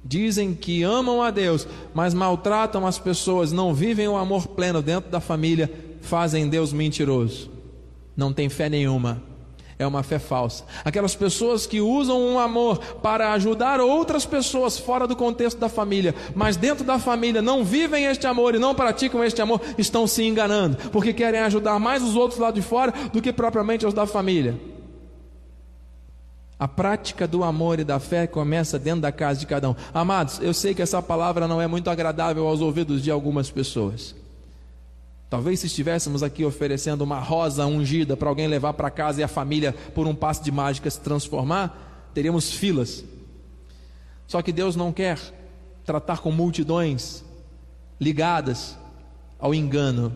dizem 0.04 0.54
que 0.54 0.84
amam 0.84 1.22
a 1.22 1.32
Deus, 1.32 1.66
mas 1.92 2.14
maltratam 2.14 2.86
as 2.86 3.00
pessoas, 3.00 3.50
não 3.50 3.74
vivem 3.74 4.06
o 4.06 4.16
amor 4.16 4.46
pleno 4.46 4.80
dentro 4.80 5.10
da 5.10 5.18
família, 5.18 5.68
fazem 6.02 6.48
Deus 6.48 6.72
mentiroso. 6.72 7.50
Não 8.16 8.32
tem 8.32 8.48
fé 8.48 8.68
nenhuma 8.68 9.33
é 9.78 9.86
uma 9.86 10.02
fé 10.02 10.18
falsa. 10.18 10.64
Aquelas 10.84 11.14
pessoas 11.14 11.66
que 11.66 11.80
usam 11.80 12.20
um 12.20 12.38
amor 12.38 12.78
para 13.02 13.32
ajudar 13.32 13.80
outras 13.80 14.24
pessoas 14.24 14.78
fora 14.78 15.06
do 15.06 15.16
contexto 15.16 15.58
da 15.58 15.68
família, 15.68 16.14
mas 16.34 16.56
dentro 16.56 16.84
da 16.84 16.98
família 16.98 17.42
não 17.42 17.64
vivem 17.64 18.04
este 18.06 18.26
amor 18.26 18.54
e 18.54 18.58
não 18.58 18.74
praticam 18.74 19.24
este 19.24 19.42
amor, 19.42 19.60
estão 19.76 20.06
se 20.06 20.22
enganando, 20.22 20.76
porque 20.90 21.12
querem 21.12 21.40
ajudar 21.40 21.78
mais 21.78 22.02
os 22.02 22.16
outros 22.16 22.38
lá 22.38 22.50
de 22.50 22.62
fora 22.62 22.92
do 23.12 23.20
que 23.20 23.32
propriamente 23.32 23.86
os 23.86 23.94
da 23.94 24.06
família. 24.06 24.58
A 26.58 26.68
prática 26.68 27.26
do 27.26 27.42
amor 27.42 27.80
e 27.80 27.84
da 27.84 27.98
fé 27.98 28.26
começa 28.26 28.78
dentro 28.78 29.00
da 29.00 29.10
casa 29.10 29.40
de 29.40 29.46
cada 29.46 29.68
um. 29.68 29.74
Amados, 29.92 30.38
eu 30.40 30.54
sei 30.54 30.72
que 30.72 30.80
essa 30.80 31.02
palavra 31.02 31.48
não 31.48 31.60
é 31.60 31.66
muito 31.66 31.90
agradável 31.90 32.46
aos 32.46 32.60
ouvidos 32.60 33.02
de 33.02 33.10
algumas 33.10 33.50
pessoas. 33.50 34.14
Talvez 35.34 35.58
se 35.58 35.66
estivéssemos 35.66 36.22
aqui 36.22 36.44
oferecendo 36.44 37.02
uma 37.02 37.18
rosa 37.18 37.66
ungida 37.66 38.16
para 38.16 38.28
alguém 38.28 38.46
levar 38.46 38.72
para 38.72 38.88
casa 38.88 39.20
e 39.20 39.24
a 39.24 39.26
família, 39.26 39.72
por 39.92 40.06
um 40.06 40.14
passe 40.14 40.40
de 40.44 40.52
mágica, 40.52 40.88
se 40.88 41.00
transformar, 41.00 42.08
teríamos 42.14 42.52
filas. 42.52 43.04
Só 44.28 44.40
que 44.40 44.52
Deus 44.52 44.76
não 44.76 44.92
quer 44.92 45.18
tratar 45.84 46.20
com 46.20 46.30
multidões 46.30 47.24
ligadas 48.00 48.78
ao 49.36 49.52
engano. 49.52 50.14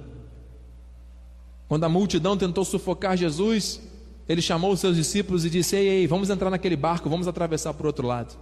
Quando 1.67 1.83
a 1.83 1.89
multidão 1.89 2.37
tentou 2.37 2.65
sufocar 2.65 3.17
Jesus, 3.17 3.81
ele 4.29 4.41
chamou 4.41 4.71
os 4.71 4.79
seus 4.79 4.95
discípulos 4.95 5.45
e 5.45 5.51
disse: 5.51 5.75
Ei, 5.75 5.89
ei, 5.89 6.07
vamos 6.07 6.31
entrar 6.31 6.49
naquele 6.49 6.77
barco, 6.77 7.11
vamos 7.11 7.27
atravessar 7.27 7.75
para 7.75 7.83
o 7.83 7.89
outro 7.89 8.07
lado. 8.07 8.37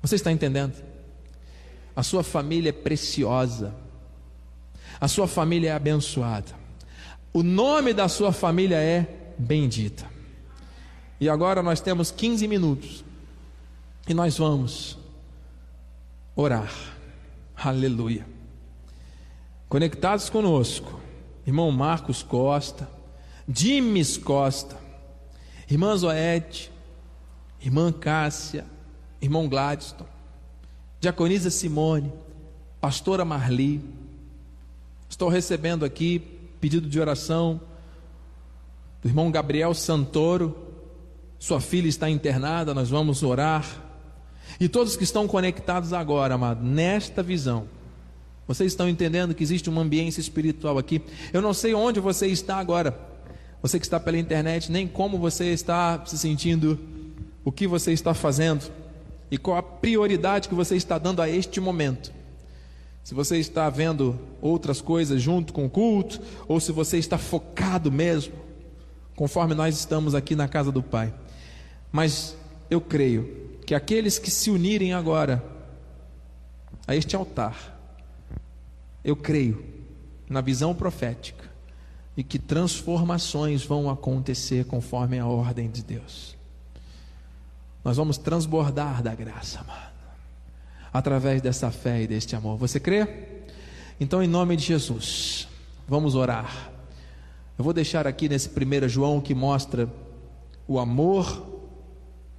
Você 0.00 0.14
está 0.14 0.32
entendendo? 0.32 0.91
A 1.94 2.02
sua 2.02 2.22
família 2.22 2.70
é 2.70 2.72
preciosa. 2.72 3.74
A 5.00 5.08
sua 5.08 5.26
família 5.26 5.70
é 5.70 5.72
abençoada. 5.72 6.54
O 7.32 7.42
nome 7.42 7.92
da 7.92 8.08
sua 8.08 8.32
família 8.32 8.76
é 8.76 9.06
bendita. 9.38 10.10
E 11.20 11.28
agora 11.28 11.62
nós 11.62 11.80
temos 11.80 12.10
15 12.10 12.46
minutos. 12.48 13.04
E 14.08 14.14
nós 14.14 14.38
vamos 14.38 14.98
orar. 16.34 16.72
Aleluia. 17.56 18.26
Conectados 19.68 20.28
conosco, 20.28 21.00
irmão 21.46 21.70
Marcos 21.70 22.22
Costa, 22.22 22.88
Dimes 23.46 24.16
Costa, 24.16 24.76
irmã 25.70 25.96
Zoete, 25.96 26.70
irmã 27.60 27.92
Cássia, 27.92 28.66
irmão 29.20 29.48
Gladstone, 29.48 30.10
Diaconisa 31.02 31.50
Simone, 31.50 32.12
Pastora 32.80 33.24
Marli. 33.24 33.80
Estou 35.08 35.28
recebendo 35.28 35.84
aqui 35.84 36.20
pedido 36.60 36.88
de 36.88 37.00
oração 37.00 37.60
do 39.02 39.08
irmão 39.08 39.28
Gabriel 39.28 39.74
Santoro. 39.74 40.56
Sua 41.40 41.60
filha 41.60 41.88
está 41.88 42.08
internada, 42.08 42.72
nós 42.72 42.88
vamos 42.88 43.24
orar. 43.24 43.82
E 44.60 44.68
todos 44.68 44.94
que 44.94 45.02
estão 45.02 45.26
conectados 45.26 45.92
agora, 45.92 46.34
amado, 46.34 46.64
nesta 46.64 47.20
visão. 47.20 47.66
Vocês 48.46 48.70
estão 48.70 48.88
entendendo 48.88 49.34
que 49.34 49.42
existe 49.42 49.68
uma 49.68 49.80
ambiência 49.80 50.20
espiritual 50.20 50.78
aqui. 50.78 51.02
Eu 51.32 51.42
não 51.42 51.52
sei 51.52 51.74
onde 51.74 51.98
você 51.98 52.28
está 52.28 52.58
agora. 52.58 52.96
Você 53.60 53.76
que 53.80 53.84
está 53.84 53.98
pela 53.98 54.18
internet, 54.18 54.70
nem 54.70 54.86
como 54.86 55.18
você 55.18 55.46
está 55.46 56.06
se 56.06 56.16
sentindo, 56.16 56.78
o 57.44 57.50
que 57.50 57.66
você 57.66 57.90
está 57.90 58.14
fazendo 58.14 58.81
e 59.32 59.38
qual 59.38 59.56
a 59.56 59.62
prioridade 59.62 60.46
que 60.46 60.54
você 60.54 60.76
está 60.76 60.98
dando 60.98 61.22
a 61.22 61.28
este 61.28 61.58
momento. 61.58 62.12
Se 63.02 63.14
você 63.14 63.38
está 63.38 63.70
vendo 63.70 64.20
outras 64.42 64.82
coisas 64.82 65.22
junto 65.22 65.54
com 65.54 65.64
o 65.64 65.70
culto, 65.70 66.20
ou 66.46 66.60
se 66.60 66.70
você 66.70 66.98
está 66.98 67.16
focado 67.16 67.90
mesmo, 67.90 68.34
conforme 69.16 69.54
nós 69.54 69.78
estamos 69.78 70.14
aqui 70.14 70.36
na 70.36 70.46
casa 70.48 70.70
do 70.70 70.82
Pai. 70.82 71.14
Mas 71.90 72.36
eu 72.68 72.78
creio 72.78 73.56
que 73.64 73.74
aqueles 73.74 74.18
que 74.18 74.30
se 74.30 74.50
unirem 74.50 74.92
agora 74.92 75.42
a 76.86 76.94
este 76.94 77.16
altar, 77.16 77.80
eu 79.02 79.16
creio 79.16 79.64
na 80.28 80.42
visão 80.42 80.74
profética 80.74 81.50
e 82.14 82.22
que 82.22 82.38
transformações 82.38 83.64
vão 83.64 83.88
acontecer 83.88 84.66
conforme 84.66 85.18
a 85.18 85.26
ordem 85.26 85.70
de 85.70 85.82
Deus 85.82 86.41
nós 87.84 87.96
vamos 87.96 88.16
transbordar 88.18 89.02
da 89.02 89.14
graça, 89.14 89.60
amado, 89.60 89.92
através 90.92 91.42
dessa 91.42 91.70
fé 91.70 92.02
e 92.02 92.06
deste 92.06 92.36
amor. 92.36 92.56
Você 92.58 92.78
crê? 92.78 93.06
Então, 93.98 94.22
em 94.22 94.28
nome 94.28 94.56
de 94.56 94.64
Jesus, 94.64 95.48
vamos 95.88 96.14
orar. 96.14 96.70
Eu 97.58 97.64
vou 97.64 97.72
deixar 97.72 98.06
aqui 98.06 98.28
nesse 98.28 98.48
1 98.48 98.88
João 98.88 99.20
que 99.20 99.34
mostra 99.34 99.88
o 100.66 100.78
amor 100.78 101.60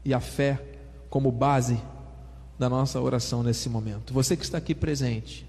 e 0.04 0.14
a 0.14 0.20
fé 0.20 0.62
como 1.10 1.32
base 1.32 1.80
da 2.58 2.70
nossa 2.70 3.00
oração 3.00 3.44
nesse 3.44 3.70
momento. 3.70 4.14
Você 4.14 4.36
que 4.36 4.44
está 4.44 4.58
aqui 4.58 4.74
presente, 4.74 5.46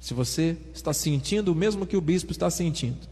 se 0.00 0.14
você 0.14 0.56
está 0.72 0.92
sentindo 0.92 1.52
o 1.52 1.54
mesmo 1.54 1.86
que 1.86 1.96
o 1.96 2.00
bispo 2.00 2.30
está 2.30 2.50
sentindo, 2.50 3.08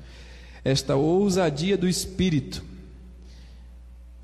esta 0.65 0.97
ousadia 0.97 1.77
do 1.77 1.89
Espírito, 1.89 2.63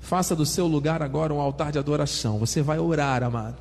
Faça 0.03 0.35
do 0.35 0.45
seu 0.45 0.67
lugar 0.67 1.01
agora 1.01 1.33
um 1.33 1.39
altar 1.39 1.71
de 1.71 1.79
adoração. 1.79 2.37
Você 2.37 2.61
vai 2.61 2.77
orar, 2.77 3.23
amado. 3.23 3.55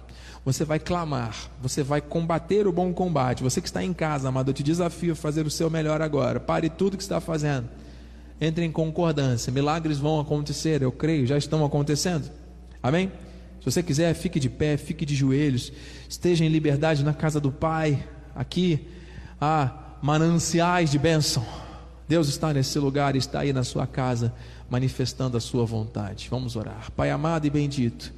Você 0.45 0.65
vai 0.65 0.81
clamar. 0.81 1.37
Você 1.63 1.85
vai 1.85 2.01
combater 2.01 2.67
o 2.67 2.73
bom 2.73 2.93
combate. 2.93 3.45
Você 3.45 3.61
que 3.61 3.69
está 3.69 3.83
em 3.83 3.93
casa, 3.93 4.29
amado, 4.29 4.51
eu 4.51 4.53
te 4.53 4.63
desafio 4.65 5.13
a 5.13 5.17
fazer 5.17 5.47
o 5.47 5.51
seu 5.51 5.71
melhor 5.71 6.03
agora. 6.03 6.41
Pare 6.41 6.69
tudo 6.69 6.97
que 6.97 7.03
está 7.03 7.21
fazendo. 7.21 7.69
Entre 8.41 8.65
em 8.65 8.73
concordância. 8.73 9.53
Milagres 9.53 9.99
vão 9.99 10.19
acontecer, 10.19 10.83
eu 10.83 10.91
creio, 10.91 11.29
já 11.29 11.39
estão 11.39 11.65
acontecendo. 11.65 12.29
Amém? 12.83 13.13
Se 13.61 13.71
você 13.71 13.81
quiser, 13.81 14.13
fique 14.13 14.41
de 14.41 14.51
pé, 14.51 14.77
fique 14.77 15.07
de 15.07 15.15
joelhos. 15.15 15.73
Esteja 16.09 16.45
em 16.45 16.49
liberdade 16.49 17.05
na 17.05 17.15
casa 17.15 17.39
do 17.39 17.53
Pai. 17.53 18.03
Aqui 18.35 18.89
há 19.41 19.71
mananciais 20.03 20.91
de 20.91 20.99
bênção. 20.99 21.47
Deus 22.09 22.29
está 22.29 22.53
nesse 22.53 22.81
lugar, 22.81 23.15
está 23.15 23.41
aí 23.41 23.53
na 23.53 23.63
sua 23.63 23.87
casa 23.87 24.35
manifestando 24.73 25.37
a 25.37 25.41
sua 25.41 25.67
vontade. 25.67 26.29
Vamos 26.31 26.57
orar. 26.57 26.91
Pai 26.97 27.11
amado 27.11 27.47
e 27.47 27.51
bendito, 27.51 28.11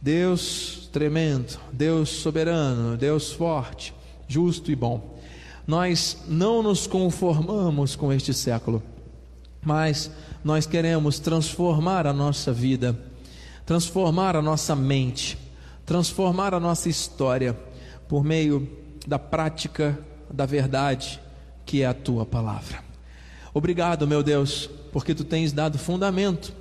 Deus 0.00 0.88
tremendo, 0.90 1.60
Deus 1.70 2.08
soberano, 2.08 2.96
Deus 2.96 3.32
forte, 3.32 3.92
justo 4.26 4.70
e 4.70 4.74
bom. 4.74 5.20
Nós 5.66 6.24
não 6.26 6.62
nos 6.62 6.86
conformamos 6.86 7.96
com 7.96 8.10
este 8.10 8.32
século, 8.32 8.82
mas 9.62 10.10
nós 10.42 10.64
queremos 10.64 11.18
transformar 11.18 12.06
a 12.06 12.14
nossa 12.14 12.50
vida, 12.50 12.98
transformar 13.66 14.36
a 14.36 14.40
nossa 14.40 14.74
mente, 14.74 15.36
transformar 15.84 16.54
a 16.54 16.60
nossa 16.60 16.88
história 16.88 17.52
por 18.08 18.24
meio 18.24 18.66
da 19.06 19.18
prática 19.18 19.98
da 20.32 20.46
verdade 20.46 21.20
que 21.66 21.82
é 21.82 21.86
a 21.86 21.92
tua 21.92 22.24
palavra. 22.24 22.89
Obrigado, 23.52 24.06
meu 24.06 24.22
Deus, 24.22 24.70
porque 24.92 25.14
tu 25.14 25.24
tens 25.24 25.52
dado 25.52 25.78
fundamento 25.78 26.52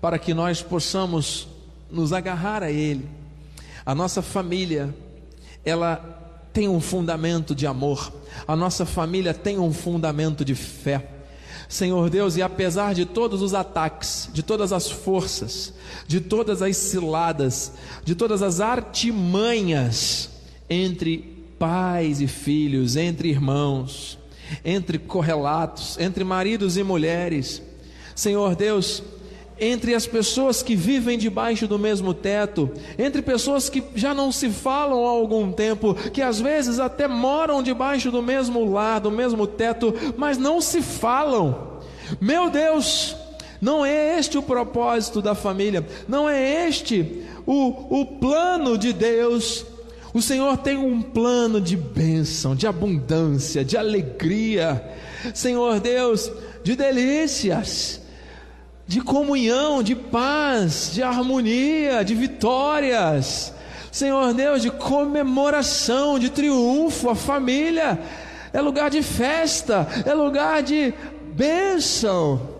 para 0.00 0.18
que 0.18 0.34
nós 0.34 0.60
possamos 0.60 1.46
nos 1.90 2.12
agarrar 2.12 2.62
a 2.62 2.70
Ele. 2.70 3.08
A 3.86 3.94
nossa 3.94 4.22
família, 4.22 4.94
ela 5.64 5.96
tem 6.52 6.68
um 6.68 6.80
fundamento 6.80 7.54
de 7.54 7.66
amor, 7.66 8.12
a 8.46 8.56
nossa 8.56 8.84
família 8.84 9.32
tem 9.32 9.58
um 9.58 9.72
fundamento 9.72 10.44
de 10.44 10.54
fé. 10.54 11.08
Senhor 11.68 12.10
Deus, 12.10 12.36
e 12.36 12.42
apesar 12.42 12.92
de 12.92 13.06
todos 13.06 13.40
os 13.40 13.54
ataques, 13.54 14.28
de 14.32 14.42
todas 14.42 14.72
as 14.72 14.90
forças, 14.90 15.72
de 16.06 16.20
todas 16.20 16.60
as 16.60 16.76
ciladas, 16.76 17.72
de 18.04 18.14
todas 18.14 18.42
as 18.42 18.60
artimanhas 18.60 20.28
entre 20.68 21.18
pais 21.58 22.20
e 22.20 22.26
filhos, 22.26 22.96
entre 22.96 23.30
irmãos, 23.30 24.18
entre 24.64 24.98
correlatos, 24.98 25.98
entre 25.98 26.24
maridos 26.24 26.76
e 26.76 26.82
mulheres. 26.82 27.62
Senhor 28.14 28.54
Deus, 28.54 29.02
entre 29.58 29.94
as 29.94 30.06
pessoas 30.06 30.62
que 30.62 30.74
vivem 30.74 31.16
debaixo 31.16 31.68
do 31.68 31.78
mesmo 31.78 32.12
teto, 32.12 32.70
entre 32.98 33.22
pessoas 33.22 33.68
que 33.68 33.82
já 33.94 34.12
não 34.12 34.32
se 34.32 34.50
falam 34.50 35.06
há 35.06 35.10
algum 35.10 35.52
tempo, 35.52 35.94
que 35.94 36.20
às 36.20 36.40
vezes 36.40 36.78
até 36.80 37.06
moram 37.06 37.62
debaixo 37.62 38.10
do 38.10 38.22
mesmo 38.22 38.70
lar, 38.70 39.00
do 39.00 39.10
mesmo 39.10 39.46
teto, 39.46 39.94
mas 40.16 40.36
não 40.36 40.60
se 40.60 40.82
falam. 40.82 41.80
Meu 42.20 42.50
Deus, 42.50 43.16
não 43.60 43.86
é 43.86 44.18
este 44.18 44.36
o 44.36 44.42
propósito 44.42 45.22
da 45.22 45.36
família, 45.36 45.86
não 46.08 46.28
é 46.28 46.66
este 46.68 47.22
o, 47.46 48.00
o 48.00 48.06
plano 48.18 48.76
de 48.76 48.92
Deus. 48.92 49.64
O 50.14 50.20
Senhor 50.20 50.58
tem 50.58 50.76
um 50.76 51.00
plano 51.00 51.60
de 51.60 51.76
bênção, 51.76 52.54
de 52.54 52.66
abundância, 52.66 53.64
de 53.64 53.78
alegria. 53.78 54.82
Senhor 55.32 55.80
Deus, 55.80 56.30
de 56.62 56.76
delícias, 56.76 58.00
de 58.86 59.00
comunhão, 59.00 59.82
de 59.82 59.94
paz, 59.94 60.90
de 60.92 61.02
harmonia, 61.02 62.04
de 62.04 62.14
vitórias. 62.14 63.54
Senhor 63.90 64.34
Deus, 64.34 64.60
de 64.60 64.70
comemoração, 64.70 66.18
de 66.18 66.28
triunfo. 66.28 67.08
A 67.08 67.14
família 67.14 67.98
é 68.52 68.60
lugar 68.60 68.90
de 68.90 69.02
festa, 69.02 69.88
é 70.04 70.12
lugar 70.12 70.62
de 70.62 70.92
bênção. 71.34 72.50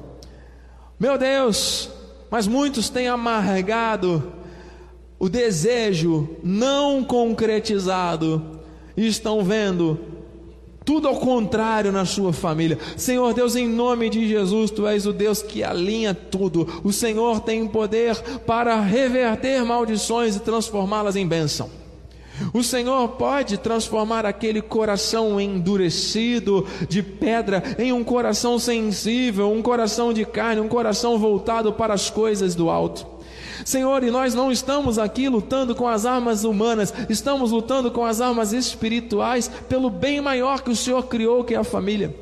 Meu 0.99 1.19
Deus, 1.19 1.91
mas 2.31 2.47
muitos 2.47 2.89
têm 2.89 3.09
amargado 3.09 4.42
o 5.23 5.29
desejo 5.29 6.29
não 6.43 7.05
concretizado 7.05 8.43
estão 8.97 9.45
vendo 9.45 9.97
tudo 10.85 11.07
ao 11.07 11.15
contrário 11.15 11.93
na 11.93 12.05
sua 12.05 12.33
família. 12.33 12.77
Senhor 12.97 13.33
Deus, 13.33 13.55
em 13.55 13.69
nome 13.69 14.11
de 14.11 14.27
Jesus, 14.27 14.73
tu 14.73 14.85
és 14.85 15.07
o 15.07 15.13
Deus 15.13 15.41
que 15.41 15.63
alinha 15.63 16.13
tudo. 16.13 16.67
O 16.83 16.93
Senhor 16.93 17.39
tem 17.39 17.69
poder 17.69 18.17
para 18.49 18.81
reverter 18.81 19.65
maldições 19.65 20.35
e 20.35 20.41
transformá-las 20.41 21.15
em 21.15 21.25
bênção. 21.25 21.71
O 22.53 22.65
Senhor 22.65 23.11
pode 23.11 23.59
transformar 23.59 24.27
aquele 24.27 24.61
coração 24.61 25.41
endurecido 25.41 26.67
de 26.89 27.01
pedra 27.01 27.63
em 27.79 27.93
um 27.93 28.03
coração 28.03 28.59
sensível, 28.59 29.53
um 29.53 29.63
coração 29.63 30.13
de 30.13 30.25
carne, 30.25 30.61
um 30.61 30.67
coração 30.67 31.17
voltado 31.17 31.73
para 31.73 31.95
as 31.95 32.11
coisas 32.11 32.57
do 32.57 32.69
alto. 32.69 33.12
Senhor, 33.65 34.03
e 34.03 34.11
nós 34.11 34.35
não 34.35 34.51
estamos 34.51 34.99
aqui 34.99 35.29
lutando 35.29 35.75
com 35.75 35.89
as 35.89 36.07
armas 36.07 36.45
humanas, 36.45 36.93
estamos 37.09 37.51
lutando 37.51 37.91
com 37.91 38.05
as 38.05 38.21
armas 38.21 38.53
espirituais 38.53 39.51
pelo 39.69 39.91
bem 39.91 40.21
maior 40.21 40.63
que 40.63 40.71
o 40.71 40.77
Senhor 40.77 41.05
criou, 41.05 41.45
que 41.45 41.55
é 41.55 41.59
a 41.59 41.65
família. 41.65 42.15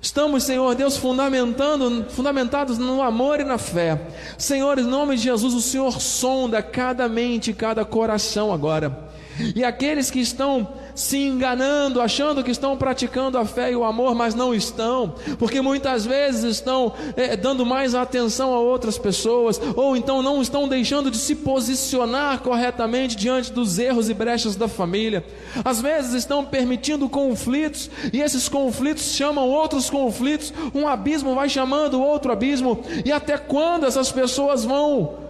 Estamos, 0.00 0.44
Senhor 0.44 0.74
Deus, 0.74 0.96
fundamentando, 0.96 2.04
fundamentados 2.10 2.78
no 2.78 3.02
amor 3.02 3.40
e 3.40 3.44
na 3.44 3.58
fé. 3.58 4.00
Senhor, 4.38 4.78
em 4.78 4.84
nome 4.84 5.16
de 5.16 5.22
Jesus, 5.22 5.54
o 5.54 5.60
Senhor 5.60 6.00
sonda 6.00 6.62
cada 6.62 7.08
mente, 7.08 7.52
cada 7.52 7.84
coração 7.84 8.52
agora. 8.52 9.15
E 9.54 9.64
aqueles 9.64 10.10
que 10.10 10.20
estão 10.20 10.68
se 10.94 11.18
enganando, 11.18 12.00
achando 12.00 12.42
que 12.42 12.50
estão 12.50 12.76
praticando 12.76 13.36
a 13.36 13.44
fé 13.44 13.70
e 13.70 13.76
o 13.76 13.84
amor, 13.84 14.14
mas 14.14 14.34
não 14.34 14.54
estão, 14.54 15.14
porque 15.38 15.60
muitas 15.60 16.06
vezes 16.06 16.44
estão 16.44 16.92
é, 17.16 17.36
dando 17.36 17.66
mais 17.66 17.94
atenção 17.94 18.54
a 18.54 18.58
outras 18.58 18.96
pessoas, 18.96 19.60
ou 19.76 19.96
então 19.96 20.22
não 20.22 20.40
estão 20.40 20.66
deixando 20.66 21.10
de 21.10 21.18
se 21.18 21.34
posicionar 21.34 22.40
corretamente 22.40 23.14
diante 23.14 23.52
dos 23.52 23.78
erros 23.78 24.08
e 24.08 24.14
brechas 24.14 24.56
da 24.56 24.68
família. 24.68 25.24
Às 25.64 25.82
vezes 25.82 26.14
estão 26.14 26.44
permitindo 26.44 27.08
conflitos, 27.08 27.90
e 28.12 28.22
esses 28.22 28.48
conflitos 28.48 29.12
chamam 29.12 29.46
outros 29.48 29.90
conflitos, 29.90 30.52
um 30.74 30.88
abismo 30.88 31.34
vai 31.34 31.48
chamando 31.48 32.00
outro 32.00 32.32
abismo, 32.32 32.82
e 33.04 33.12
até 33.12 33.36
quando 33.36 33.84
essas 33.84 34.10
pessoas 34.10 34.64
vão 34.64 35.25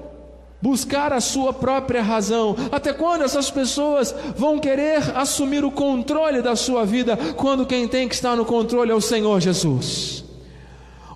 buscar 0.61 1.13
a 1.13 1.21
sua 1.21 1.53
própria 1.53 2.03
razão. 2.03 2.57
Até 2.73 2.93
quando 2.93 3.23
essas 3.23 3.51
pessoas 3.51 4.15
vão 4.37 4.59
querer 4.59 5.17
assumir 5.17 5.65
o 5.65 5.71
controle 5.71 6.43
da 6.43 6.57
sua 6.57 6.85
vida, 6.85 7.17
quando 7.37 7.67
quem 7.67 7.87
tem 7.87 8.09
que 8.09 8.15
estar 8.15 8.37
no 8.37 8.45
controle 8.45 8.91
é 8.91 8.95
o 8.95 9.01
Senhor 9.01 9.41
Jesus? 9.41 10.25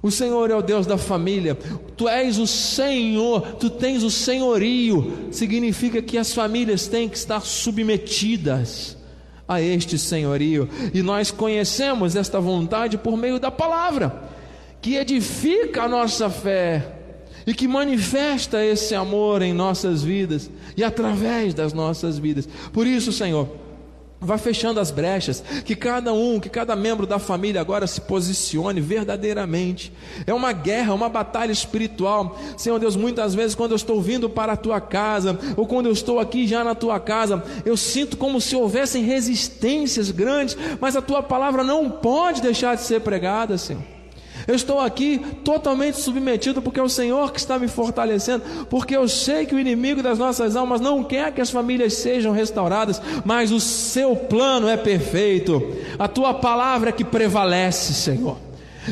O 0.02 0.10
Senhor 0.10 0.50
é 0.50 0.54
o 0.54 0.62
Deus 0.62 0.86
da 0.86 0.96
família, 0.96 1.54
tu 1.94 2.08
és 2.08 2.38
o 2.38 2.46
Senhor, 2.46 3.42
tu 3.56 3.68
tens 3.68 4.02
o 4.02 4.10
senhorio, 4.10 5.28
significa 5.30 6.00
que 6.00 6.16
as 6.16 6.32
famílias 6.32 6.86
têm 6.86 7.06
que 7.06 7.18
estar 7.18 7.40
submetidas 7.40 8.96
a 9.46 9.60
este 9.60 9.98
senhorio, 9.98 10.70
e 10.94 11.02
nós 11.02 11.30
conhecemos 11.30 12.16
esta 12.16 12.40
vontade 12.40 12.96
por 12.96 13.14
meio 13.14 13.38
da 13.38 13.50
palavra, 13.50 14.22
que 14.80 14.94
edifica 14.94 15.82
a 15.82 15.88
nossa 15.88 16.30
fé, 16.30 16.99
e 17.46 17.54
que 17.54 17.68
manifesta 17.68 18.64
esse 18.64 18.94
amor 18.94 19.42
em 19.42 19.52
nossas 19.52 20.02
vidas 20.02 20.50
e 20.76 20.84
através 20.84 21.54
das 21.54 21.72
nossas 21.72 22.18
vidas. 22.18 22.48
Por 22.72 22.86
isso, 22.86 23.12
Senhor, 23.12 23.48
Vá 24.22 24.36
fechando 24.36 24.78
as 24.78 24.90
brechas, 24.90 25.42
que 25.64 25.74
cada 25.74 26.12
um, 26.12 26.38
que 26.38 26.50
cada 26.50 26.76
membro 26.76 27.06
da 27.06 27.18
família 27.18 27.58
agora 27.58 27.86
se 27.86 28.02
posicione 28.02 28.78
verdadeiramente. 28.78 29.90
É 30.26 30.34
uma 30.34 30.52
guerra, 30.52 30.92
uma 30.92 31.08
batalha 31.08 31.50
espiritual. 31.50 32.38
Senhor 32.54 32.78
Deus, 32.78 32.96
muitas 32.96 33.34
vezes 33.34 33.54
quando 33.54 33.70
eu 33.70 33.76
estou 33.76 33.98
vindo 34.02 34.28
para 34.28 34.52
a 34.52 34.58
tua 34.58 34.78
casa, 34.78 35.38
ou 35.56 35.66
quando 35.66 35.86
eu 35.86 35.92
estou 35.92 36.20
aqui 36.20 36.46
já 36.46 36.62
na 36.62 36.74
tua 36.74 37.00
casa, 37.00 37.42
eu 37.64 37.78
sinto 37.78 38.18
como 38.18 38.42
se 38.42 38.54
houvessem 38.54 39.04
resistências 39.04 40.10
grandes, 40.10 40.54
mas 40.78 40.96
a 40.96 41.00
tua 41.00 41.22
palavra 41.22 41.64
não 41.64 41.88
pode 41.90 42.42
deixar 42.42 42.74
de 42.74 42.82
ser 42.82 43.00
pregada, 43.00 43.56
Senhor. 43.56 43.99
Eu 44.50 44.56
estou 44.56 44.80
aqui 44.80 45.20
totalmente 45.44 46.00
submetido 46.00 46.60
porque 46.60 46.80
é 46.80 46.82
o 46.82 46.88
Senhor 46.88 47.30
que 47.30 47.38
está 47.38 47.56
me 47.56 47.68
fortalecendo, 47.68 48.42
porque 48.68 48.96
eu 48.96 49.08
sei 49.08 49.46
que 49.46 49.54
o 49.54 49.60
inimigo 49.60 50.02
das 50.02 50.18
nossas 50.18 50.56
almas 50.56 50.80
não 50.80 51.04
quer 51.04 51.32
que 51.32 51.40
as 51.40 51.50
famílias 51.50 51.94
sejam 51.94 52.32
restauradas, 52.32 53.00
mas 53.24 53.52
o 53.52 53.60
seu 53.60 54.16
plano 54.16 54.66
é 54.66 54.76
perfeito. 54.76 55.62
A 55.96 56.08
tua 56.08 56.34
palavra 56.34 56.88
é 56.88 56.92
que 56.92 57.04
prevalece, 57.04 57.94
Senhor. 57.94 58.38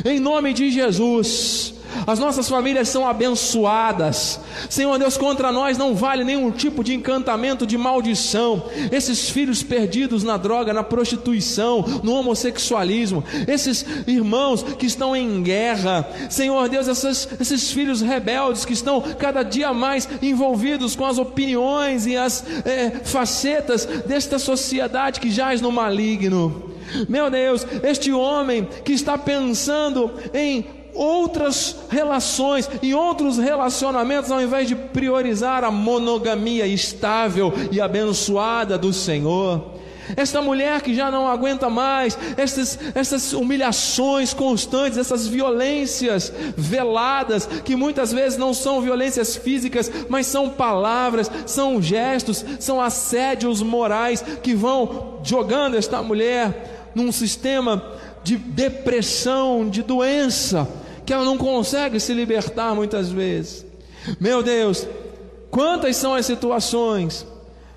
Em 0.04 0.20
nome 0.20 0.52
de 0.52 0.70
Jesus, 0.70 1.74
as 2.06 2.18
nossas 2.18 2.48
famílias 2.48 2.88
são 2.88 3.06
abençoadas. 3.06 4.40
Senhor 4.68 4.98
Deus, 4.98 5.16
contra 5.16 5.52
nós 5.52 5.78
não 5.78 5.94
vale 5.94 6.24
nenhum 6.24 6.50
tipo 6.50 6.82
de 6.82 6.94
encantamento, 6.94 7.66
de 7.66 7.76
maldição. 7.76 8.64
Esses 8.90 9.30
filhos 9.30 9.62
perdidos 9.62 10.22
na 10.22 10.36
droga, 10.36 10.72
na 10.72 10.82
prostituição, 10.82 11.84
no 12.02 12.14
homossexualismo, 12.14 13.24
esses 13.46 13.84
irmãos 14.06 14.62
que 14.62 14.86
estão 14.86 15.14
em 15.14 15.42
guerra, 15.42 16.08
Senhor 16.30 16.68
Deus, 16.68 16.88
esses, 16.88 17.28
esses 17.40 17.70
filhos 17.70 18.00
rebeldes 18.00 18.64
que 18.64 18.72
estão 18.72 19.00
cada 19.00 19.42
dia 19.42 19.72
mais 19.72 20.08
envolvidos 20.22 20.94
com 20.96 21.04
as 21.04 21.18
opiniões 21.18 22.06
e 22.06 22.16
as 22.16 22.44
é, 22.64 22.90
facetas 23.04 23.86
desta 24.06 24.38
sociedade 24.38 25.20
que 25.20 25.30
jaz 25.30 25.60
no 25.60 25.70
maligno. 25.70 26.68
Meu 27.08 27.30
Deus, 27.30 27.66
este 27.82 28.12
homem 28.12 28.66
que 28.84 28.92
está 28.92 29.18
pensando 29.18 30.10
em 30.32 30.64
outras 30.98 31.76
relações, 31.88 32.68
em 32.82 32.92
outros 32.92 33.38
relacionamentos, 33.38 34.30
ao 34.30 34.42
invés 34.42 34.66
de 34.66 34.74
priorizar 34.74 35.62
a 35.62 35.70
monogamia 35.70 36.66
estável 36.66 37.52
e 37.70 37.80
abençoada 37.80 38.76
do 38.76 38.92
Senhor. 38.92 39.78
Esta 40.16 40.40
mulher 40.40 40.80
que 40.80 40.94
já 40.94 41.10
não 41.10 41.28
aguenta 41.28 41.68
mais, 41.68 42.18
essas, 42.36 42.78
essas 42.94 43.32
humilhações 43.32 44.32
constantes, 44.32 44.98
essas 44.98 45.26
violências 45.26 46.32
veladas, 46.56 47.46
que 47.46 47.76
muitas 47.76 48.10
vezes 48.10 48.38
não 48.38 48.54
são 48.54 48.80
violências 48.80 49.36
físicas, 49.36 49.90
mas 50.08 50.26
são 50.26 50.48
palavras, 50.48 51.30
são 51.46 51.80
gestos, 51.80 52.44
são 52.58 52.80
assédios 52.80 53.62
morais 53.62 54.24
que 54.42 54.54
vão 54.54 55.18
jogando 55.22 55.76
esta 55.76 56.02
mulher 56.02 56.90
num 56.94 57.12
sistema 57.12 57.84
de 58.24 58.36
depressão, 58.36 59.68
de 59.68 59.82
doença, 59.82 60.66
que 61.08 61.12
ela 61.14 61.24
não 61.24 61.38
consegue 61.38 61.98
se 61.98 62.12
libertar 62.12 62.74
muitas 62.74 63.10
vezes. 63.10 63.64
Meu 64.20 64.42
Deus, 64.42 64.86
quantas 65.50 65.96
são 65.96 66.12
as 66.12 66.26
situações? 66.26 67.26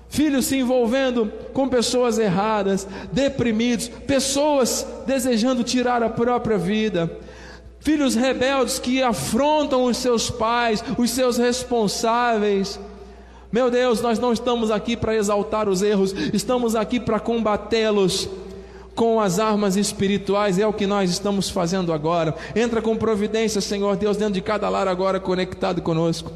Filhos 0.06 0.44
se 0.44 0.58
envolvendo 0.58 1.32
com 1.54 1.66
pessoas 1.66 2.18
erradas, 2.18 2.86
deprimidos, 3.10 3.88
pessoas 3.88 4.86
desejando 5.06 5.64
tirar 5.64 6.02
a 6.02 6.10
própria 6.10 6.58
vida, 6.58 7.10
filhos 7.80 8.14
rebeldes 8.14 8.78
que 8.78 9.02
afrontam 9.02 9.84
os 9.84 9.96
seus 9.96 10.28
pais, 10.28 10.84
os 10.98 11.10
seus 11.10 11.38
responsáveis. 11.38 12.78
Meu 13.50 13.70
Deus, 13.70 14.02
nós 14.02 14.18
não 14.18 14.34
estamos 14.34 14.70
aqui 14.70 14.94
para 14.94 15.16
exaltar 15.16 15.70
os 15.70 15.80
erros, 15.80 16.12
estamos 16.34 16.76
aqui 16.76 17.00
para 17.00 17.18
combatê-los 17.18 18.28
com 18.94 19.20
as 19.20 19.38
armas 19.38 19.76
espirituais, 19.76 20.58
é 20.58 20.66
o 20.66 20.72
que 20.72 20.86
nós 20.86 21.10
estamos 21.10 21.48
fazendo 21.48 21.92
agora. 21.92 22.34
Entra 22.54 22.82
com 22.82 22.96
providência, 22.96 23.60
Senhor 23.60 23.96
Deus, 23.96 24.16
dentro 24.16 24.34
de 24.34 24.40
cada 24.40 24.68
lar 24.68 24.86
agora 24.86 25.18
conectado 25.18 25.80
conosco. 25.80 26.30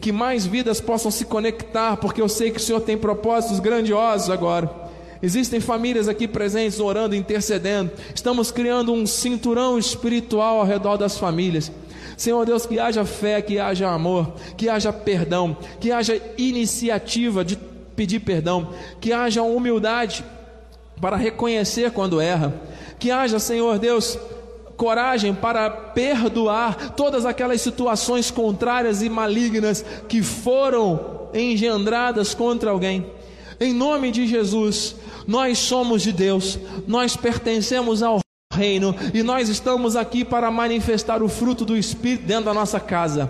Que 0.00 0.10
mais 0.10 0.44
vidas 0.44 0.80
possam 0.80 1.10
se 1.10 1.24
conectar, 1.24 1.96
porque 1.96 2.20
eu 2.20 2.28
sei 2.28 2.50
que 2.50 2.58
o 2.58 2.62
Senhor 2.62 2.80
tem 2.80 2.98
propósitos 2.98 3.60
grandiosos 3.60 4.30
agora. 4.30 4.68
Existem 5.22 5.60
famílias 5.60 6.08
aqui 6.08 6.26
presentes 6.26 6.80
orando, 6.80 7.14
intercedendo. 7.14 7.92
Estamos 8.12 8.50
criando 8.50 8.92
um 8.92 9.06
cinturão 9.06 9.78
espiritual 9.78 10.58
ao 10.58 10.66
redor 10.66 10.96
das 10.96 11.16
famílias. 11.16 11.70
Senhor 12.16 12.44
Deus, 12.44 12.66
que 12.66 12.80
haja 12.80 13.04
fé, 13.04 13.40
que 13.40 13.60
haja 13.60 13.88
amor, 13.88 14.32
que 14.56 14.68
haja 14.68 14.92
perdão, 14.92 15.56
que 15.80 15.92
haja 15.92 16.20
iniciativa 16.36 17.44
de 17.44 17.56
pedir 17.94 18.20
perdão, 18.20 18.70
que 19.00 19.12
haja 19.12 19.42
humildade 19.42 20.24
para 21.02 21.16
reconhecer 21.16 21.90
quando 21.90 22.20
erra, 22.20 22.54
que 22.96 23.10
haja, 23.10 23.40
Senhor 23.40 23.76
Deus, 23.76 24.16
coragem 24.76 25.34
para 25.34 25.68
perdoar 25.68 26.90
todas 26.90 27.26
aquelas 27.26 27.60
situações 27.60 28.30
contrárias 28.30 29.02
e 29.02 29.08
malignas 29.08 29.84
que 30.08 30.22
foram 30.22 31.28
engendradas 31.34 32.34
contra 32.34 32.70
alguém. 32.70 33.04
Em 33.58 33.74
nome 33.74 34.12
de 34.12 34.28
Jesus, 34.28 34.94
nós 35.26 35.58
somos 35.58 36.02
de 36.02 36.12
Deus, 36.12 36.56
nós 36.86 37.16
pertencemos 37.16 38.00
ao 38.00 38.20
reino 38.54 38.94
e 39.12 39.24
nós 39.24 39.48
estamos 39.48 39.96
aqui 39.96 40.24
para 40.24 40.52
manifestar 40.52 41.20
o 41.20 41.28
fruto 41.28 41.64
do 41.64 41.76
Espírito 41.76 42.26
dentro 42.26 42.44
da 42.44 42.54
nossa 42.54 42.78
casa. 42.78 43.28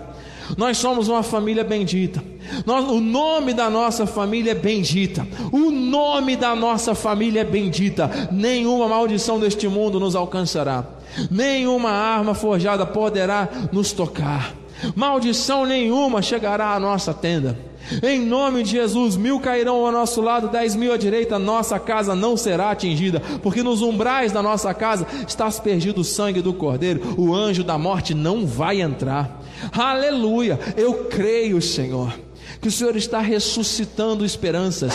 Nós 0.57 0.77
somos 0.77 1.07
uma 1.07 1.23
família 1.23 1.63
bendita. 1.63 2.23
Nós, 2.65 2.85
o 2.85 2.99
nome 2.99 3.53
da 3.53 3.69
nossa 3.69 4.05
família 4.05 4.51
é 4.51 4.55
bendita. 4.55 5.27
O 5.51 5.71
nome 5.71 6.35
da 6.35 6.55
nossa 6.55 6.93
família 6.93 7.41
é 7.41 7.45
bendita. 7.45 8.09
Nenhuma 8.31 8.87
maldição 8.87 9.39
deste 9.39 9.67
mundo 9.67 9.99
nos 9.99 10.15
alcançará. 10.15 10.85
Nenhuma 11.29 11.89
arma 11.89 12.33
forjada 12.33 12.85
poderá 12.85 13.49
nos 13.71 13.91
tocar. 13.91 14.53
Maldição 14.95 15.65
nenhuma 15.65 16.21
chegará 16.21 16.73
à 16.73 16.79
nossa 16.79 17.13
tenda. 17.13 17.57
Em 18.01 18.19
nome 18.19 18.63
de 18.63 18.71
Jesus, 18.71 19.17
mil 19.17 19.39
cairão 19.39 19.85
ao 19.85 19.91
nosso 19.91 20.21
lado, 20.21 20.47
dez 20.47 20.75
mil 20.75 20.93
à 20.93 20.97
direita, 20.97 21.37
nossa 21.37 21.77
casa 21.77 22.15
não 22.15 22.37
será 22.37 22.71
atingida, 22.71 23.21
porque 23.41 23.61
nos 23.61 23.81
umbrais 23.81 24.31
da 24.31 24.41
nossa 24.41 24.73
casa 24.73 25.05
está 25.27 25.47
aspergido 25.47 26.01
o 26.01 26.03
sangue 26.03 26.41
do 26.41 26.53
Cordeiro, 26.53 27.15
o 27.17 27.35
anjo 27.35 27.63
da 27.63 27.77
morte 27.77 28.13
não 28.13 28.45
vai 28.45 28.81
entrar. 28.81 29.42
Aleluia! 29.71 30.59
Eu 30.75 31.05
creio, 31.05 31.61
Senhor, 31.61 32.13
que 32.61 32.67
o 32.67 32.71
Senhor 32.71 32.95
está 32.95 33.19
ressuscitando 33.19 34.25
esperanças 34.25 34.93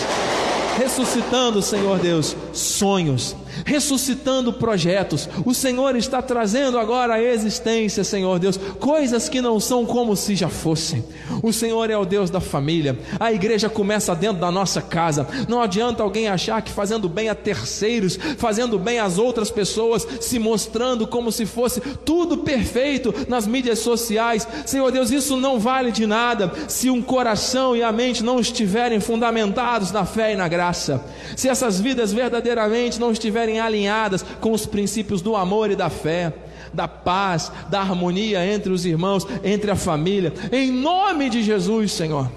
ressuscitando, 0.78 1.60
Senhor 1.60 1.98
Deus, 1.98 2.36
sonhos, 2.52 3.34
ressuscitando 3.68 4.52
projetos. 4.52 5.28
O 5.44 5.52
Senhor 5.52 5.94
está 5.96 6.22
trazendo 6.22 6.78
agora 6.78 7.14
à 7.14 7.22
existência, 7.22 8.02
Senhor 8.02 8.38
Deus, 8.38 8.56
coisas 8.56 9.28
que 9.28 9.40
não 9.40 9.60
são 9.60 9.84
como 9.84 10.16
se 10.16 10.34
já 10.34 10.48
fossem. 10.48 11.04
O 11.42 11.52
Senhor 11.52 11.90
é 11.90 11.96
o 11.96 12.04
Deus 12.04 12.30
da 12.30 12.40
família. 12.40 12.98
A 13.20 13.32
igreja 13.32 13.68
começa 13.68 14.14
dentro 14.14 14.40
da 14.40 14.50
nossa 14.50 14.80
casa. 14.80 15.26
Não 15.48 15.60
adianta 15.60 16.02
alguém 16.02 16.28
achar 16.28 16.62
que 16.62 16.72
fazendo 16.72 17.08
bem 17.08 17.28
a 17.28 17.34
terceiros, 17.34 18.18
fazendo 18.38 18.78
bem 18.78 18.98
às 18.98 19.18
outras 19.18 19.50
pessoas, 19.50 20.06
se 20.20 20.38
mostrando 20.38 21.06
como 21.06 21.30
se 21.30 21.44
fosse 21.44 21.80
tudo 21.80 22.38
perfeito 22.38 23.14
nas 23.28 23.46
mídias 23.46 23.80
sociais. 23.80 24.46
Senhor 24.64 24.90
Deus, 24.90 25.10
isso 25.10 25.36
não 25.36 25.58
vale 25.58 25.92
de 25.92 26.06
nada 26.06 26.52
se 26.68 26.90
um 26.90 27.02
coração 27.02 27.76
e 27.76 27.82
a 27.82 27.92
mente 27.92 28.24
não 28.24 28.40
estiverem 28.40 29.00
fundamentados 29.00 29.92
na 29.92 30.04
fé 30.04 30.32
e 30.32 30.36
na 30.36 30.48
graça 30.48 30.68
graça, 30.88 31.04
se 31.36 31.48
essas 31.48 31.80
vidas 31.80 32.12
verdadeiramente 32.12 33.00
não 33.00 33.12
estiverem 33.12 33.57
alinhadas 33.58 34.24
com 34.40 34.52
os 34.52 34.66
princípios 34.66 35.22
do 35.22 35.36
amor 35.36 35.70
e 35.70 35.76
da 35.76 35.90
fé, 35.90 36.32
da 36.72 36.86
paz, 36.86 37.50
da 37.70 37.80
harmonia 37.80 38.44
entre 38.44 38.72
os 38.72 38.84
irmãos, 38.84 39.26
entre 39.42 39.70
a 39.70 39.76
família, 39.76 40.32
em 40.52 40.70
nome 40.70 41.28
de 41.30 41.42
Jesus, 41.42 41.92
Senhor. 41.92 42.30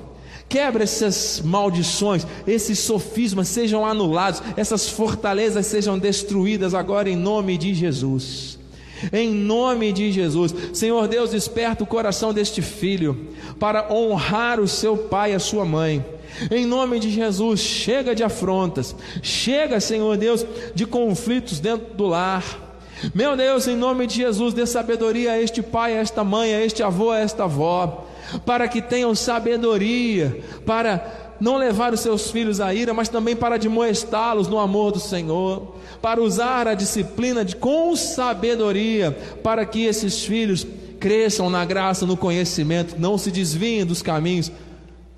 Quebra 0.48 0.84
essas 0.84 1.42
maldições, 1.44 2.28
esses 2.46 2.78
sofismas 2.80 3.48
sejam 3.48 3.86
anulados, 3.86 4.44
essas 4.58 4.90
fortalezas 4.90 5.66
sejam 5.66 5.98
destruídas 5.98 6.74
agora 6.74 7.10
em 7.10 7.16
nome 7.16 7.58
de 7.58 7.74
Jesus. 7.74 8.60
Em 9.14 9.32
nome 9.32 9.92
de 9.92 10.12
Jesus, 10.12 10.54
Senhor 10.74 11.08
Deus, 11.08 11.32
desperta 11.32 11.84
o 11.84 11.88
coração 11.88 12.34
deste 12.34 12.62
filho 12.62 13.30
para 13.60 13.92
honrar 13.92 14.60
o 14.60 14.68
seu 14.68 14.96
pai 14.96 15.32
e 15.32 15.36
a 15.36 15.40
sua 15.40 15.66
mãe 15.66 16.06
em 16.50 16.66
nome 16.66 17.00
de 17.00 17.10
Jesus, 17.10 17.60
chega 17.60 18.16
de 18.16 18.24
afrontas, 18.24 18.96
chega, 19.22 19.80
Senhor 19.80 20.18
Deus, 20.18 20.46
de 20.74 20.86
conflitos 20.86 21.60
dentro 21.60 21.94
do 21.94 22.08
lar. 22.08 22.44
Meu 23.16 23.36
Deus, 23.36 23.68
em 23.68 23.76
nome 23.76 24.06
de 24.06 24.16
Jesus, 24.16 24.54
dê 24.54 24.66
sabedoria 24.66 25.32
a 25.32 25.42
este 25.42 25.62
pai, 25.62 25.98
a 25.98 26.02
esta 26.02 26.24
mãe, 26.24 26.54
a 26.54 26.64
este 26.64 26.84
avô, 26.84 27.12
a 27.12 27.20
esta 27.20 27.46
avó, 27.46 28.06
para 28.46 28.68
que 28.68 28.82
tenham 28.82 29.16
sabedoria, 29.16 30.40
para 30.66 31.36
não 31.40 31.58
levar 31.58 31.92
os 31.92 32.02
seus 32.02 32.30
filhos 32.30 32.62
à 32.62 32.72
ira, 32.72 32.94
mas 32.94 33.10
também 33.10 33.36
para 33.36 33.56
admoestá-los 33.56 34.48
no 34.48 34.60
amor 34.60 34.92
do 34.92 35.00
Senhor, 35.00 35.76
para 36.00 36.22
usar 36.22 36.68
a 36.68 36.76
disciplina 36.76 37.44
de, 37.44 37.56
com 37.56 37.96
sabedoria, 37.96 39.12
para 39.42 39.66
que 39.66 39.86
esses 39.86 40.24
filhos 40.24 40.66
cresçam 41.00 41.50
na 41.50 41.66
graça, 41.66 42.06
no 42.06 42.16
conhecimento, 42.16 42.96
não 43.00 43.18
se 43.18 43.32
desviem 43.32 43.84
dos 43.84 44.04
caminhos 44.04 44.52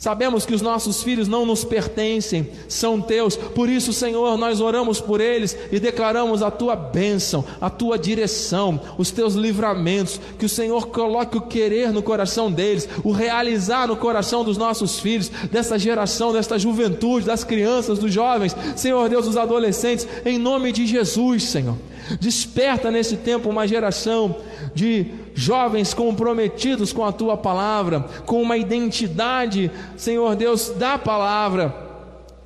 Sabemos 0.04 0.46
que 0.46 0.54
os 0.54 0.62
nossos 0.62 1.02
filhos 1.02 1.30
não 1.30 1.46
nos 1.46 1.64
pertencem, 1.64 2.50
são 2.68 3.00
teus, 3.00 3.38
por 3.38 3.70
isso, 3.70 3.94
Senhor, 3.94 4.38
nós 4.38 4.60
oramos 4.60 5.00
por 5.00 5.22
eles 5.22 5.56
e 5.72 5.80
declaramos 5.80 6.44
a 6.44 6.52
tua 6.52 6.76
bênção, 6.76 7.46
a 7.62 7.70
tua 7.70 7.98
direção, 7.98 8.82
os 8.98 9.12
teus 9.12 9.34
livramentos, 9.34 10.20
que 10.38 10.46
o 10.46 10.50
Senhor 10.50 10.88
coloque 10.88 11.38
o 11.38 11.42
querer 11.44 11.94
no 11.94 12.04
coração 12.04 12.52
deles, 12.52 12.90
o 13.02 13.14
realizar 13.14 13.88
no 13.88 13.96
coração 13.96 14.44
dos 14.44 14.58
nossos 14.58 15.00
filhos, 15.00 15.30
dessa 15.50 15.80
geração, 15.80 16.34
desta 16.34 16.60
juventude, 16.60 17.26
das 17.26 17.46
crianças, 17.46 17.98
dos 17.98 18.12
jovens, 18.12 18.54
Senhor 18.76 19.08
Deus, 19.08 19.26
dos 19.26 19.38
adolescentes, 19.38 20.06
em 20.26 20.38
nome 20.38 20.74
de 20.74 20.86
Jesus, 20.86 21.44
Senhor. 21.44 21.78
Desperta 22.20 22.92
nesse 22.92 23.18
tempo 23.18 23.50
uma 23.50 23.68
geração 23.68 24.36
de 24.74 25.08
jovens 25.34 25.94
comprometidos 25.94 26.92
com 26.92 27.06
a 27.06 27.12
tua 27.12 27.38
palavra, 27.38 28.02
com 28.26 28.42
uma 28.42 28.58
identidade, 28.58 29.72
Senhor 29.96 30.36
Deus, 30.36 30.70
da 30.70 30.98
palavra. 30.98 31.74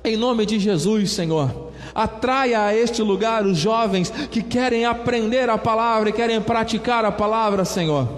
Em 0.04 0.16
nome 0.16 0.46
de 0.46 0.58
Jesus, 0.58 1.10
Senhor. 1.10 1.68
Atraia 1.94 2.62
a 2.62 2.74
este 2.76 3.02
lugar 3.02 3.44
os 3.44 3.58
jovens 3.58 4.10
que 4.30 4.42
querem 4.42 4.84
aprender 4.84 5.50
a 5.50 5.58
palavra 5.58 6.08
e 6.08 6.12
querem 6.12 6.40
praticar 6.40 7.04
a 7.04 7.10
palavra, 7.10 7.64
Senhor. 7.64 8.08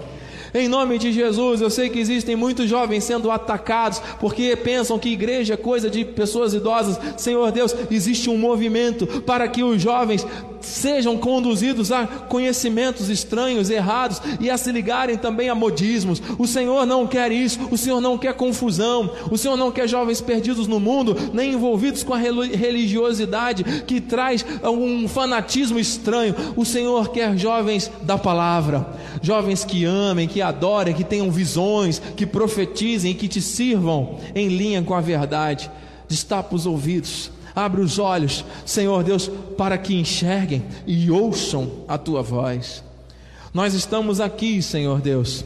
Em 0.53 0.67
nome 0.67 0.97
de 0.97 1.13
Jesus, 1.13 1.61
eu 1.61 1.69
sei 1.69 1.89
que 1.89 1.97
existem 1.97 2.35
muitos 2.35 2.69
jovens 2.69 3.05
sendo 3.05 3.31
atacados 3.31 4.01
porque 4.19 4.55
pensam 4.57 4.99
que 4.99 5.09
igreja 5.09 5.53
é 5.53 5.57
coisa 5.57 5.89
de 5.89 6.03
pessoas 6.03 6.53
idosas. 6.53 6.99
Senhor 7.15 7.49
Deus, 7.51 7.73
existe 7.89 8.29
um 8.29 8.37
movimento 8.37 9.07
para 9.21 9.47
que 9.47 9.63
os 9.63 9.81
jovens 9.81 10.27
sejam 10.61 11.17
conduzidos 11.17 11.91
a 11.91 12.05
conhecimentos 12.05 13.09
estranhos, 13.09 13.69
errados 13.69 14.21
e 14.39 14.49
a 14.49 14.57
se 14.57 14.71
ligarem 14.71 15.17
também 15.17 15.49
a 15.49 15.55
modismos. 15.55 16.21
O 16.37 16.47
Senhor 16.47 16.85
não 16.85 17.07
quer 17.07 17.31
isso, 17.31 17.59
o 17.69 17.77
Senhor 17.77 18.01
não 18.01 18.17
quer 18.17 18.33
confusão, 18.33 19.11
o 19.29 19.37
Senhor 19.37 19.57
não 19.57 19.71
quer 19.71 19.87
jovens 19.87 20.21
perdidos 20.21 20.67
no 20.67 20.79
mundo, 20.79 21.15
nem 21.33 21.53
envolvidos 21.53 22.03
com 22.03 22.13
a 22.13 22.17
religiosidade 22.17 23.63
que 23.85 23.99
traz 23.99 24.45
um 24.63 25.07
fanatismo 25.07 25.79
estranho. 25.79 26.35
O 26.55 26.65
Senhor 26.65 27.09
quer 27.09 27.37
jovens 27.37 27.91
da 28.03 28.17
palavra, 28.17 28.87
jovens 29.21 29.63
que 29.63 29.85
amem, 29.85 30.27
que 30.27 30.41
adorem, 30.41 30.93
que 30.93 31.03
tenham 31.03 31.31
visões, 31.31 32.01
que 32.15 32.25
profetizem, 32.25 33.13
que 33.13 33.27
te 33.27 33.41
sirvam 33.41 34.17
em 34.35 34.47
linha 34.47 34.81
com 34.81 34.93
a 34.93 35.01
verdade. 35.01 35.69
Destapa 36.07 36.55
os 36.55 36.65
ouvidos 36.65 37.31
Abre 37.55 37.81
os 37.81 37.99
olhos, 37.99 38.45
Senhor 38.65 39.03
Deus, 39.03 39.29
para 39.57 39.77
que 39.77 39.93
enxerguem 39.93 40.63
e 40.85 41.11
ouçam 41.11 41.69
a 41.87 41.97
tua 41.97 42.21
voz. 42.21 42.83
Nós 43.53 43.73
estamos 43.73 44.19
aqui, 44.19 44.61
Senhor 44.61 45.01
Deus, 45.01 45.43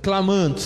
clamando, 0.00 0.60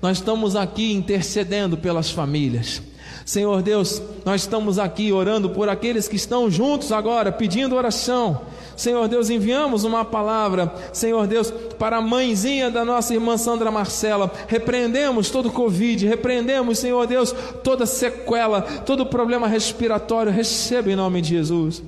nós 0.00 0.18
estamos 0.18 0.56
aqui 0.56 0.92
intercedendo 0.92 1.76
pelas 1.76 2.10
famílias. 2.10 2.82
Senhor 3.24 3.62
Deus, 3.62 4.00
nós 4.24 4.42
estamos 4.42 4.78
aqui 4.78 5.12
orando 5.12 5.50
por 5.50 5.68
aqueles 5.68 6.08
que 6.08 6.16
estão 6.16 6.50
juntos 6.50 6.90
agora, 6.90 7.30
pedindo 7.30 7.76
oração. 7.76 8.40
Senhor 8.80 9.08
Deus, 9.08 9.28
enviamos 9.28 9.84
uma 9.84 10.06
palavra, 10.06 10.72
Senhor 10.90 11.26
Deus, 11.26 11.52
para 11.78 11.98
a 11.98 12.00
mãezinha 12.00 12.70
da 12.70 12.82
nossa 12.82 13.12
irmã 13.12 13.36
Sandra 13.36 13.70
Marcela. 13.70 14.32
Repreendemos 14.48 15.28
todo 15.28 15.50
o 15.50 15.52
Covid, 15.52 16.06
repreendemos, 16.06 16.78
Senhor 16.78 17.06
Deus, 17.06 17.30
toda 17.62 17.84
sequela, 17.84 18.62
todo 18.62 19.04
problema 19.04 19.46
respiratório. 19.46 20.32
Receba 20.32 20.90
em 20.90 20.96
nome 20.96 21.20
de 21.20 21.28
Jesus. 21.28 21.82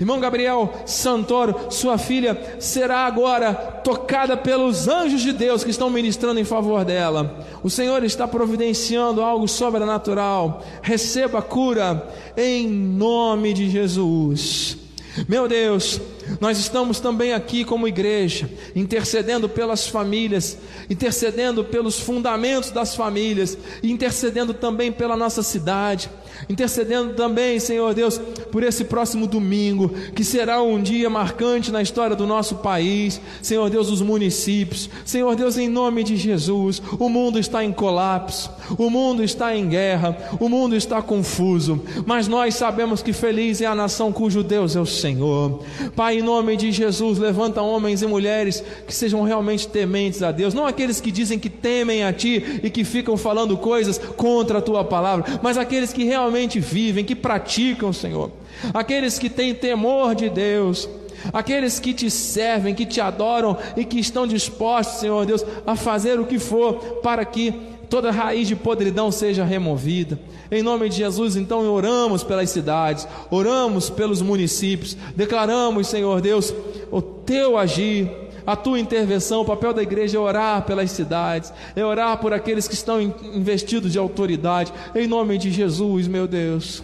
Irmão 0.00 0.18
Gabriel 0.18 0.72
Santoro, 0.84 1.54
sua 1.70 1.96
filha 1.96 2.56
será 2.58 3.06
agora 3.06 3.54
tocada 3.54 4.36
pelos 4.36 4.88
anjos 4.88 5.20
de 5.20 5.32
Deus 5.32 5.62
que 5.62 5.70
estão 5.70 5.88
ministrando 5.88 6.40
em 6.40 6.44
favor 6.44 6.84
dela. 6.84 7.46
O 7.62 7.70
Senhor 7.70 8.02
está 8.02 8.26
providenciando 8.26 9.22
algo 9.22 9.46
sobrenatural. 9.46 10.60
Receba 10.82 11.38
a 11.38 11.42
cura 11.42 12.04
em 12.36 12.66
nome 12.66 13.52
de 13.52 13.70
Jesus. 13.70 14.82
Meu 15.28 15.46
Deus, 15.46 16.00
nós 16.40 16.58
estamos 16.58 17.00
também 17.00 17.32
aqui 17.32 17.64
como 17.64 17.88
igreja, 17.88 18.48
intercedendo 18.74 19.48
pelas 19.48 19.86
famílias, 19.86 20.58
intercedendo 20.88 21.64
pelos 21.64 21.98
fundamentos 21.98 22.70
das 22.70 22.94
famílias, 22.94 23.56
intercedendo 23.82 24.54
também 24.54 24.92
pela 24.92 25.16
nossa 25.16 25.42
cidade. 25.42 26.10
Intercedendo 26.48 27.14
também, 27.14 27.58
Senhor 27.58 27.94
Deus, 27.94 28.18
por 28.50 28.62
esse 28.62 28.84
próximo 28.84 29.26
domingo, 29.26 29.88
que 30.14 30.24
será 30.24 30.62
um 30.62 30.80
dia 30.82 31.08
marcante 31.08 31.70
na 31.70 31.82
história 31.82 32.16
do 32.16 32.26
nosso 32.26 32.56
país, 32.56 33.20
Senhor 33.40 33.68
Deus, 33.70 33.88
dos 33.88 34.00
municípios, 34.00 34.88
Senhor 35.04 35.34
Deus, 35.36 35.56
em 35.56 35.68
nome 35.68 36.02
de 36.02 36.16
Jesus, 36.16 36.82
o 36.98 37.08
mundo 37.08 37.38
está 37.38 37.64
em 37.64 37.72
colapso, 37.72 38.50
o 38.78 38.90
mundo 38.90 39.22
está 39.22 39.54
em 39.54 39.68
guerra, 39.68 40.16
o 40.40 40.48
mundo 40.48 40.74
está 40.74 41.00
confuso, 41.02 41.82
mas 42.06 42.28
nós 42.28 42.54
sabemos 42.54 43.02
que 43.02 43.12
feliz 43.12 43.60
é 43.60 43.66
a 43.66 43.74
nação 43.74 44.12
cujo 44.12 44.42
Deus 44.42 44.76
é 44.76 44.80
o 44.80 44.86
Senhor. 44.86 45.62
Pai, 45.94 46.18
em 46.18 46.22
nome 46.22 46.56
de 46.56 46.72
Jesus, 46.72 47.18
levanta 47.18 47.62
homens 47.62 48.02
e 48.02 48.06
mulheres 48.06 48.62
que 48.86 48.94
sejam 48.94 49.22
realmente 49.22 49.68
tementes 49.68 50.22
a 50.22 50.32
Deus, 50.32 50.54
não 50.54 50.66
aqueles 50.66 51.00
que 51.00 51.10
dizem 51.10 51.38
que 51.38 51.50
temem 51.50 52.04
a 52.04 52.12
Ti 52.12 52.60
e 52.62 52.70
que 52.70 52.84
ficam 52.84 53.16
falando 53.16 53.56
coisas 53.56 53.98
contra 53.98 54.58
a 54.58 54.62
Tua 54.62 54.84
palavra, 54.84 55.40
mas 55.42 55.56
aqueles 55.56 55.92
que 55.92 56.04
realmente 56.04 56.21
vivem, 56.60 57.04
que 57.04 57.14
praticam, 57.14 57.92
Senhor, 57.92 58.30
aqueles 58.72 59.18
que 59.18 59.28
têm 59.28 59.54
temor 59.54 60.14
de 60.14 60.28
Deus 60.28 60.88
aqueles 61.32 61.78
que 61.78 61.92
te 61.92 62.10
servem, 62.10 62.74
que 62.74 62.86
te 62.86 63.00
adoram 63.00 63.56
e 63.76 63.84
que 63.84 64.00
estão 64.00 64.26
dispostos, 64.26 65.00
Senhor 65.00 65.26
Deus, 65.26 65.44
a 65.66 65.76
fazer 65.76 66.18
o 66.18 66.26
que 66.26 66.38
for 66.38 67.00
para 67.02 67.24
que 67.24 67.52
toda 67.92 68.10
raiz 68.10 68.48
de 68.48 68.56
podridão 68.56 69.12
seja 69.12 69.44
removida. 69.44 70.18
Em 70.50 70.62
nome 70.62 70.88
de 70.88 70.96
Jesus, 70.96 71.36
então, 71.36 71.70
oramos 71.70 72.24
pelas 72.24 72.48
cidades, 72.48 73.06
oramos 73.30 73.90
pelos 73.90 74.22
municípios, 74.22 74.96
declaramos, 75.14 75.88
Senhor 75.88 76.20
Deus, 76.22 76.54
o 76.90 77.02
teu 77.02 77.58
agir, 77.58 78.10
a 78.46 78.56
tua 78.56 78.78
intervenção, 78.78 79.42
o 79.42 79.44
papel 79.44 79.72
da 79.72 79.82
igreja 79.82 80.16
é 80.16 80.20
orar 80.20 80.62
pelas 80.64 80.90
cidades, 80.90 81.52
é 81.76 81.84
orar 81.84 82.18
por 82.18 82.32
aqueles 82.32 82.66
que 82.66 82.74
estão 82.74 83.00
investidos 83.00 83.92
de 83.92 83.98
autoridade, 83.98 84.72
em 84.94 85.06
nome 85.06 85.38
de 85.38 85.50
Jesus, 85.50 86.08
meu 86.08 86.26
Deus. 86.26 86.82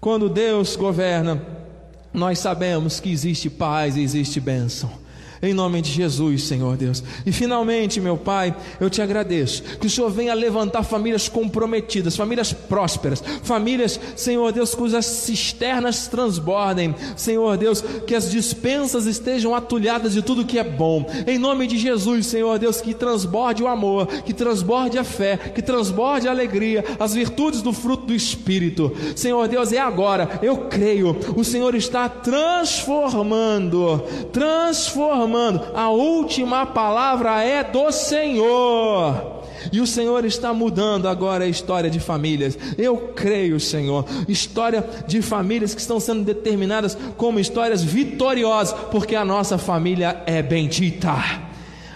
Quando 0.00 0.28
Deus 0.28 0.76
governa, 0.76 1.42
nós 2.12 2.38
sabemos 2.38 3.00
que 3.00 3.10
existe 3.10 3.48
paz 3.48 3.96
e 3.96 4.02
existe 4.02 4.40
bênção 4.40 5.05
em 5.46 5.54
nome 5.54 5.80
de 5.80 5.92
Jesus, 5.92 6.42
Senhor 6.42 6.76
Deus. 6.76 7.02
E 7.24 7.32
finalmente, 7.32 8.00
meu 8.00 8.16
Pai, 8.16 8.54
eu 8.80 8.90
te 8.90 9.00
agradeço 9.00 9.62
que 9.78 9.86
o 9.86 9.90
Senhor 9.90 10.10
venha 10.10 10.34
levantar 10.34 10.82
famílias 10.82 11.28
comprometidas, 11.28 12.16
famílias 12.16 12.52
prósperas, 12.52 13.22
famílias, 13.42 14.00
Senhor 14.16 14.52
Deus, 14.52 14.74
cujas 14.74 15.06
cisternas 15.06 16.08
transbordem, 16.08 16.94
Senhor 17.16 17.56
Deus, 17.56 17.82
que 18.06 18.14
as 18.14 18.30
dispensas 18.30 19.06
estejam 19.06 19.54
atulhadas 19.54 20.14
de 20.14 20.22
tudo 20.22 20.44
que 20.44 20.58
é 20.58 20.64
bom, 20.64 21.06
em 21.26 21.38
nome 21.38 21.66
de 21.66 21.78
Jesus, 21.78 22.26
Senhor 22.26 22.58
Deus, 22.58 22.80
que 22.80 22.94
transborde 22.94 23.62
o 23.62 23.68
amor, 23.68 24.06
que 24.06 24.32
transborde 24.32 24.98
a 24.98 25.04
fé, 25.04 25.36
que 25.36 25.62
transborde 25.62 26.28
a 26.28 26.30
alegria, 26.30 26.84
as 26.98 27.14
virtudes 27.14 27.62
do 27.62 27.72
fruto 27.72 28.06
do 28.06 28.14
Espírito, 28.14 28.92
Senhor 29.14 29.46
Deus, 29.48 29.72
é 29.72 29.78
agora, 29.78 30.40
eu 30.42 30.56
creio, 30.68 31.16
o 31.36 31.44
Senhor 31.44 31.74
está 31.74 32.08
transformando, 32.08 34.02
transformando 34.32 35.35
a 35.74 35.90
última 35.90 36.66
palavra 36.66 37.42
é 37.42 37.62
do 37.64 37.90
Senhor. 37.92 39.36
E 39.72 39.80
o 39.80 39.86
Senhor 39.86 40.24
está 40.24 40.52
mudando 40.52 41.08
agora 41.08 41.44
a 41.44 41.48
história 41.48 41.90
de 41.90 41.98
famílias. 41.98 42.58
Eu 42.78 43.12
creio, 43.14 43.58
Senhor, 43.58 44.04
história 44.28 44.84
de 45.06 45.22
famílias 45.22 45.74
que 45.74 45.80
estão 45.80 45.98
sendo 45.98 46.24
determinadas 46.24 46.96
como 47.16 47.40
histórias 47.40 47.82
vitoriosas, 47.82 48.78
porque 48.90 49.16
a 49.16 49.24
nossa 49.24 49.58
família 49.58 50.22
é 50.26 50.42
bendita. 50.42 51.14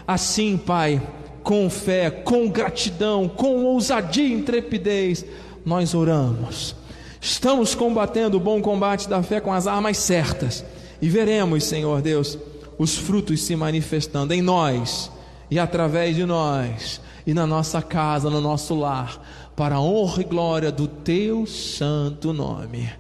Assim, 0.07 0.57
Pai, 0.57 1.01
com 1.43 1.71
fé, 1.71 2.11
com 2.11 2.49
gratidão, 2.49 3.29
com 3.29 3.65
ousadia 3.65 4.27
e 4.27 4.33
intrepidez, 4.33 5.25
nós 5.65 5.95
oramos. 5.95 6.75
Estamos 7.21 7.75
combatendo 7.75 8.37
o 8.37 8.41
bom 8.41 8.61
combate 8.63 9.09
da 9.09 9.23
fé 9.23 9.41
com 9.41 9.53
as 9.53 9.67
armas 9.67 9.99
certas. 9.99 10.65
E 11.03 11.09
veremos, 11.09 11.65
Senhor 11.65 12.01
Deus, 12.03 12.39
os 12.81 12.97
frutos 12.97 13.43
se 13.43 13.55
manifestando 13.55 14.33
em 14.33 14.41
nós 14.41 15.13
e 15.51 15.59
através 15.59 16.17
de 16.17 16.25
nós 16.25 16.99
e 17.27 17.35
na 17.35 17.47
nossa 17.47 17.83
casa, 17.83 18.31
no 18.31 18.41
nosso 18.41 18.75
lar, 18.75 19.23
para 19.55 19.75
a 19.75 19.81
honra 19.83 20.23
e 20.23 20.25
glória 20.25 20.73
do 20.73 20.87
teu 20.89 21.45
santo 21.45 22.33
nome. 22.33 22.91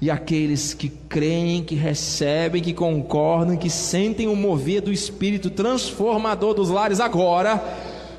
E 0.00 0.10
aqueles 0.10 0.74
que 0.74 0.88
creem, 0.88 1.62
que 1.62 1.76
recebem, 1.76 2.60
que 2.60 2.74
concordam, 2.74 3.56
que 3.56 3.70
sentem 3.70 4.26
o 4.26 4.34
mover 4.34 4.82
do 4.82 4.92
Espírito 4.92 5.50
transformador 5.50 6.54
dos 6.54 6.68
lares 6.68 6.98
agora, 6.98 7.62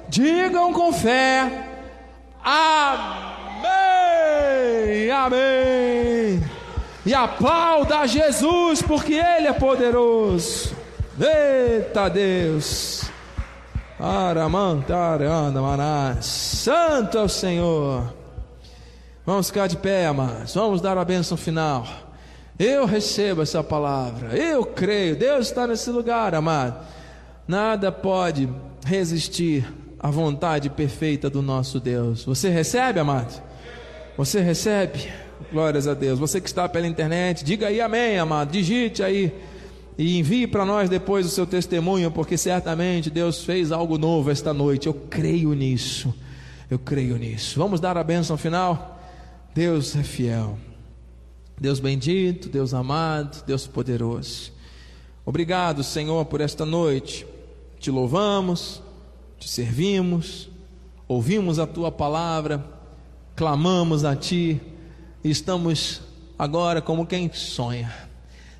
digam 0.07 0.71
com 0.71 0.93
fé: 0.93 1.67
Amém! 2.41 3.59
Amém! 5.11 6.41
E 7.05 7.13
aplauda 7.13 8.07
Jesus, 8.07 8.81
porque 8.81 9.15
Ele 9.15 9.47
é 9.47 9.53
poderoso. 9.53 10.78
Eita 11.19 12.09
Deus! 12.09 13.11
Santo 16.21 17.17
é 17.17 17.21
o 17.21 17.27
Senhor. 17.27 18.13
Vamos 19.25 19.47
ficar 19.47 19.67
de 19.67 19.75
pé, 19.75 20.05
amados. 20.05 20.53
Vamos 20.55 20.79
dar 20.79 20.97
a 20.97 21.03
bênção 21.03 21.35
final. 21.35 21.85
Eu 22.57 22.85
recebo 22.85 23.41
essa 23.41 23.61
palavra. 23.61 24.37
Eu 24.37 24.65
creio. 24.65 25.17
Deus 25.17 25.47
está 25.47 25.67
nesse 25.67 25.89
lugar, 25.89 26.33
amado. 26.33 26.85
Nada 27.45 27.91
pode 27.91 28.47
resistir 28.85 29.67
à 29.99 30.09
vontade 30.09 30.69
perfeita 30.69 31.29
do 31.29 31.41
nosso 31.41 31.81
Deus. 31.81 32.23
Você 32.23 32.47
recebe, 32.47 32.97
amado? 32.97 33.43
Você 34.17 34.39
recebe? 34.39 35.11
Glórias 35.51 35.85
a 35.85 35.93
Deus. 35.93 36.17
Você 36.17 36.39
que 36.39 36.47
está 36.47 36.69
pela 36.69 36.87
internet, 36.87 37.43
diga 37.43 37.67
aí 37.67 37.81
amém, 37.81 38.17
amado. 38.17 38.51
Digite 38.51 39.03
aí 39.03 39.33
e 39.99 40.17
envie 40.17 40.47
para 40.47 40.63
nós 40.63 40.89
depois 40.89 41.25
o 41.25 41.29
seu 41.29 41.45
testemunho, 41.45 42.09
porque 42.09 42.37
certamente 42.37 43.09
Deus 43.09 43.43
fez 43.43 43.69
algo 43.69 43.97
novo 43.97 44.31
esta 44.31 44.53
noite. 44.53 44.87
Eu 44.87 44.93
creio 44.93 45.51
nisso. 45.51 46.15
Eu 46.71 46.79
creio 46.79 47.17
nisso. 47.17 47.59
Vamos 47.59 47.81
dar 47.81 47.97
a 47.97 48.03
bênção 48.03 48.37
final? 48.37 48.97
Deus 49.53 49.97
é 49.97 50.03
fiel. 50.03 50.57
Deus 51.59 51.81
bendito, 51.81 52.47
Deus 52.47 52.73
amado, 52.73 53.43
Deus 53.45 53.67
poderoso. 53.67 54.53
Obrigado, 55.25 55.83
Senhor, 55.83 56.23
por 56.27 56.39
esta 56.39 56.65
noite. 56.65 57.27
Te 57.77 57.91
louvamos, 57.91 58.81
te 59.37 59.49
servimos, 59.49 60.47
ouvimos 61.09 61.59
a 61.59 61.67
tua 61.67 61.91
palavra, 61.91 62.65
clamamos 63.35 64.05
a 64.05 64.15
ti 64.15 64.61
e 65.21 65.29
estamos 65.29 66.01
agora 66.37 66.81
como 66.81 67.05
quem 67.05 67.29
sonha 67.33 68.08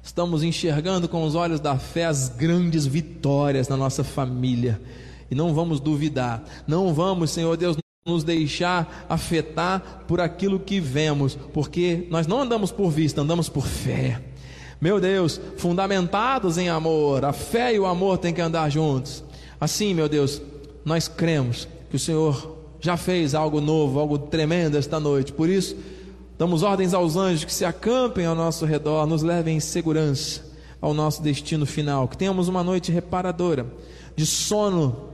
estamos 0.10 0.42
enxergando 0.42 1.08
com 1.08 1.24
os 1.24 1.36
olhos 1.36 1.60
da 1.60 1.78
fé 1.78 2.06
as 2.06 2.30
grandes 2.30 2.86
vitórias 2.86 3.68
na 3.68 3.78
nossa 3.78 4.04
família. 4.04 4.82
E 5.30 5.36
não 5.36 5.54
vamos 5.54 5.80
duvidar, 5.80 6.44
não 6.68 6.92
vamos, 6.96 7.30
Senhor 7.30 7.56
Deus, 7.56 7.78
nos 8.04 8.24
deixar 8.24 9.06
afetar 9.08 10.04
por 10.08 10.20
aquilo 10.20 10.60
que 10.60 10.80
vemos, 10.80 11.38
porque 11.54 12.08
nós 12.10 12.26
não 12.26 12.42
andamos 12.42 12.72
por 12.72 12.90
vista, 12.90 13.22
andamos 13.22 13.50
por 13.50 13.68
fé. 13.68 14.20
Meu 14.82 15.00
Deus, 15.00 15.40
fundamentados 15.58 16.58
em 16.58 16.70
amor, 16.70 17.24
a 17.24 17.32
fé 17.32 17.76
e 17.76 17.80
o 17.80 17.86
amor 17.86 18.18
têm 18.18 18.34
que 18.34 18.42
andar 18.42 18.68
juntos. 18.72 19.24
Assim, 19.62 19.94
meu 19.94 20.10
Deus, 20.10 20.42
nós 20.84 21.08
cremos 21.08 21.68
que 21.88 21.98
o 21.98 22.00
Senhor 22.00 22.58
já 22.80 22.98
fez 22.98 23.36
algo 23.36 23.62
novo, 23.62 24.00
algo 24.00 24.18
tremendo 24.18 24.76
esta 24.76 25.00
noite. 25.00 25.32
Por 25.32 25.48
isso, 25.48 25.76
Damos 26.40 26.64
ordens 26.64 26.94
aos 26.94 27.18
anjos 27.18 27.44
que 27.44 27.54
se 27.54 27.66
acampem 27.66 28.26
ao 28.26 28.34
nosso 28.34 28.66
redor, 28.66 29.06
nos 29.06 29.22
levem 29.22 29.58
em 29.58 29.60
segurança 29.60 30.42
ao 30.80 30.94
nosso 30.94 31.22
destino 31.22 31.66
final. 31.66 32.08
Que 32.08 32.16
tenhamos 32.16 32.48
uma 32.48 32.64
noite 32.64 32.94
reparadora, 32.94 33.66
de 34.16 34.26
sono 34.26 35.10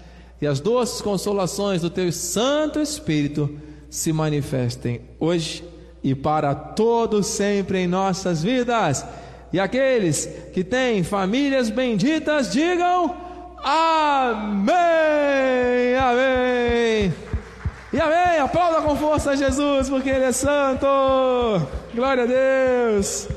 e 0.41 0.47
as 0.47 0.61
doces 0.61 1.03
consolações 1.03 1.83
do 1.83 1.91
teu 1.91 2.13
Santo 2.13 2.79
Espírito 2.79 3.67
se 3.91 4.13
manifestem 4.13 5.01
hoje 5.19 5.65
e 6.03 6.15
para 6.15 6.55
todo 6.55 7.23
sempre 7.23 7.79
em 7.79 7.87
nossas 7.87 8.43
vidas. 8.43 9.05
E 9.53 9.59
aqueles 9.59 10.29
que 10.53 10.63
têm 10.63 11.03
famílias 11.03 11.71
benditas, 11.71 12.53
digam 12.53 13.17
amém, 13.65 14.77
amém. 15.97 17.15
E 17.91 17.99
amém, 17.99 18.39
aplauda 18.39 18.83
com 18.83 18.95
força 18.97 19.37
Jesus, 19.37 19.89
porque 19.89 20.11
Ele 20.11 20.27
é 20.27 20.33
santo. 20.33 20.87
Glória 21.95 22.25
a 22.25 22.27
Deus. 22.27 23.29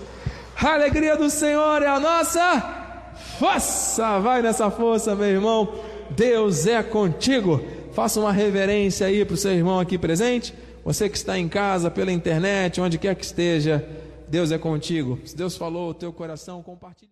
A 0.62 0.74
alegria 0.74 1.16
do 1.16 1.30
Senhor 1.30 1.82
é 1.82 1.88
a 1.88 2.00
nossa 2.00 2.82
força. 3.40 4.20
Vai 4.20 4.42
nessa 4.42 4.70
força, 4.70 5.16
meu 5.16 5.28
irmão. 5.28 5.74
Deus 6.10 6.68
é 6.68 6.84
contigo. 6.84 7.62
Faça 7.94 8.20
uma 8.20 8.32
reverência 8.32 9.08
aí 9.08 9.26
para 9.26 9.34
o 9.34 9.38
seu 9.38 9.52
irmão 9.52 9.80
aqui 9.80 9.98
presente. 9.98 10.54
Você 10.84 11.10
que 11.10 11.18
está 11.18 11.38
em 11.38 11.48
casa, 11.48 11.92
pela 11.92 12.12
internet, 12.12 12.80
onde 12.80 12.98
quer 12.98 13.16
que 13.16 13.26
esteja, 13.26 13.86
Deus 14.28 14.52
é 14.52 14.58
contigo. 14.58 15.20
Se 15.26 15.36
Deus 15.36 15.58
falou 15.58 15.90
o 15.90 15.94
teu 15.94 16.14
coração, 16.14 16.62
compartilhe. 16.64 17.10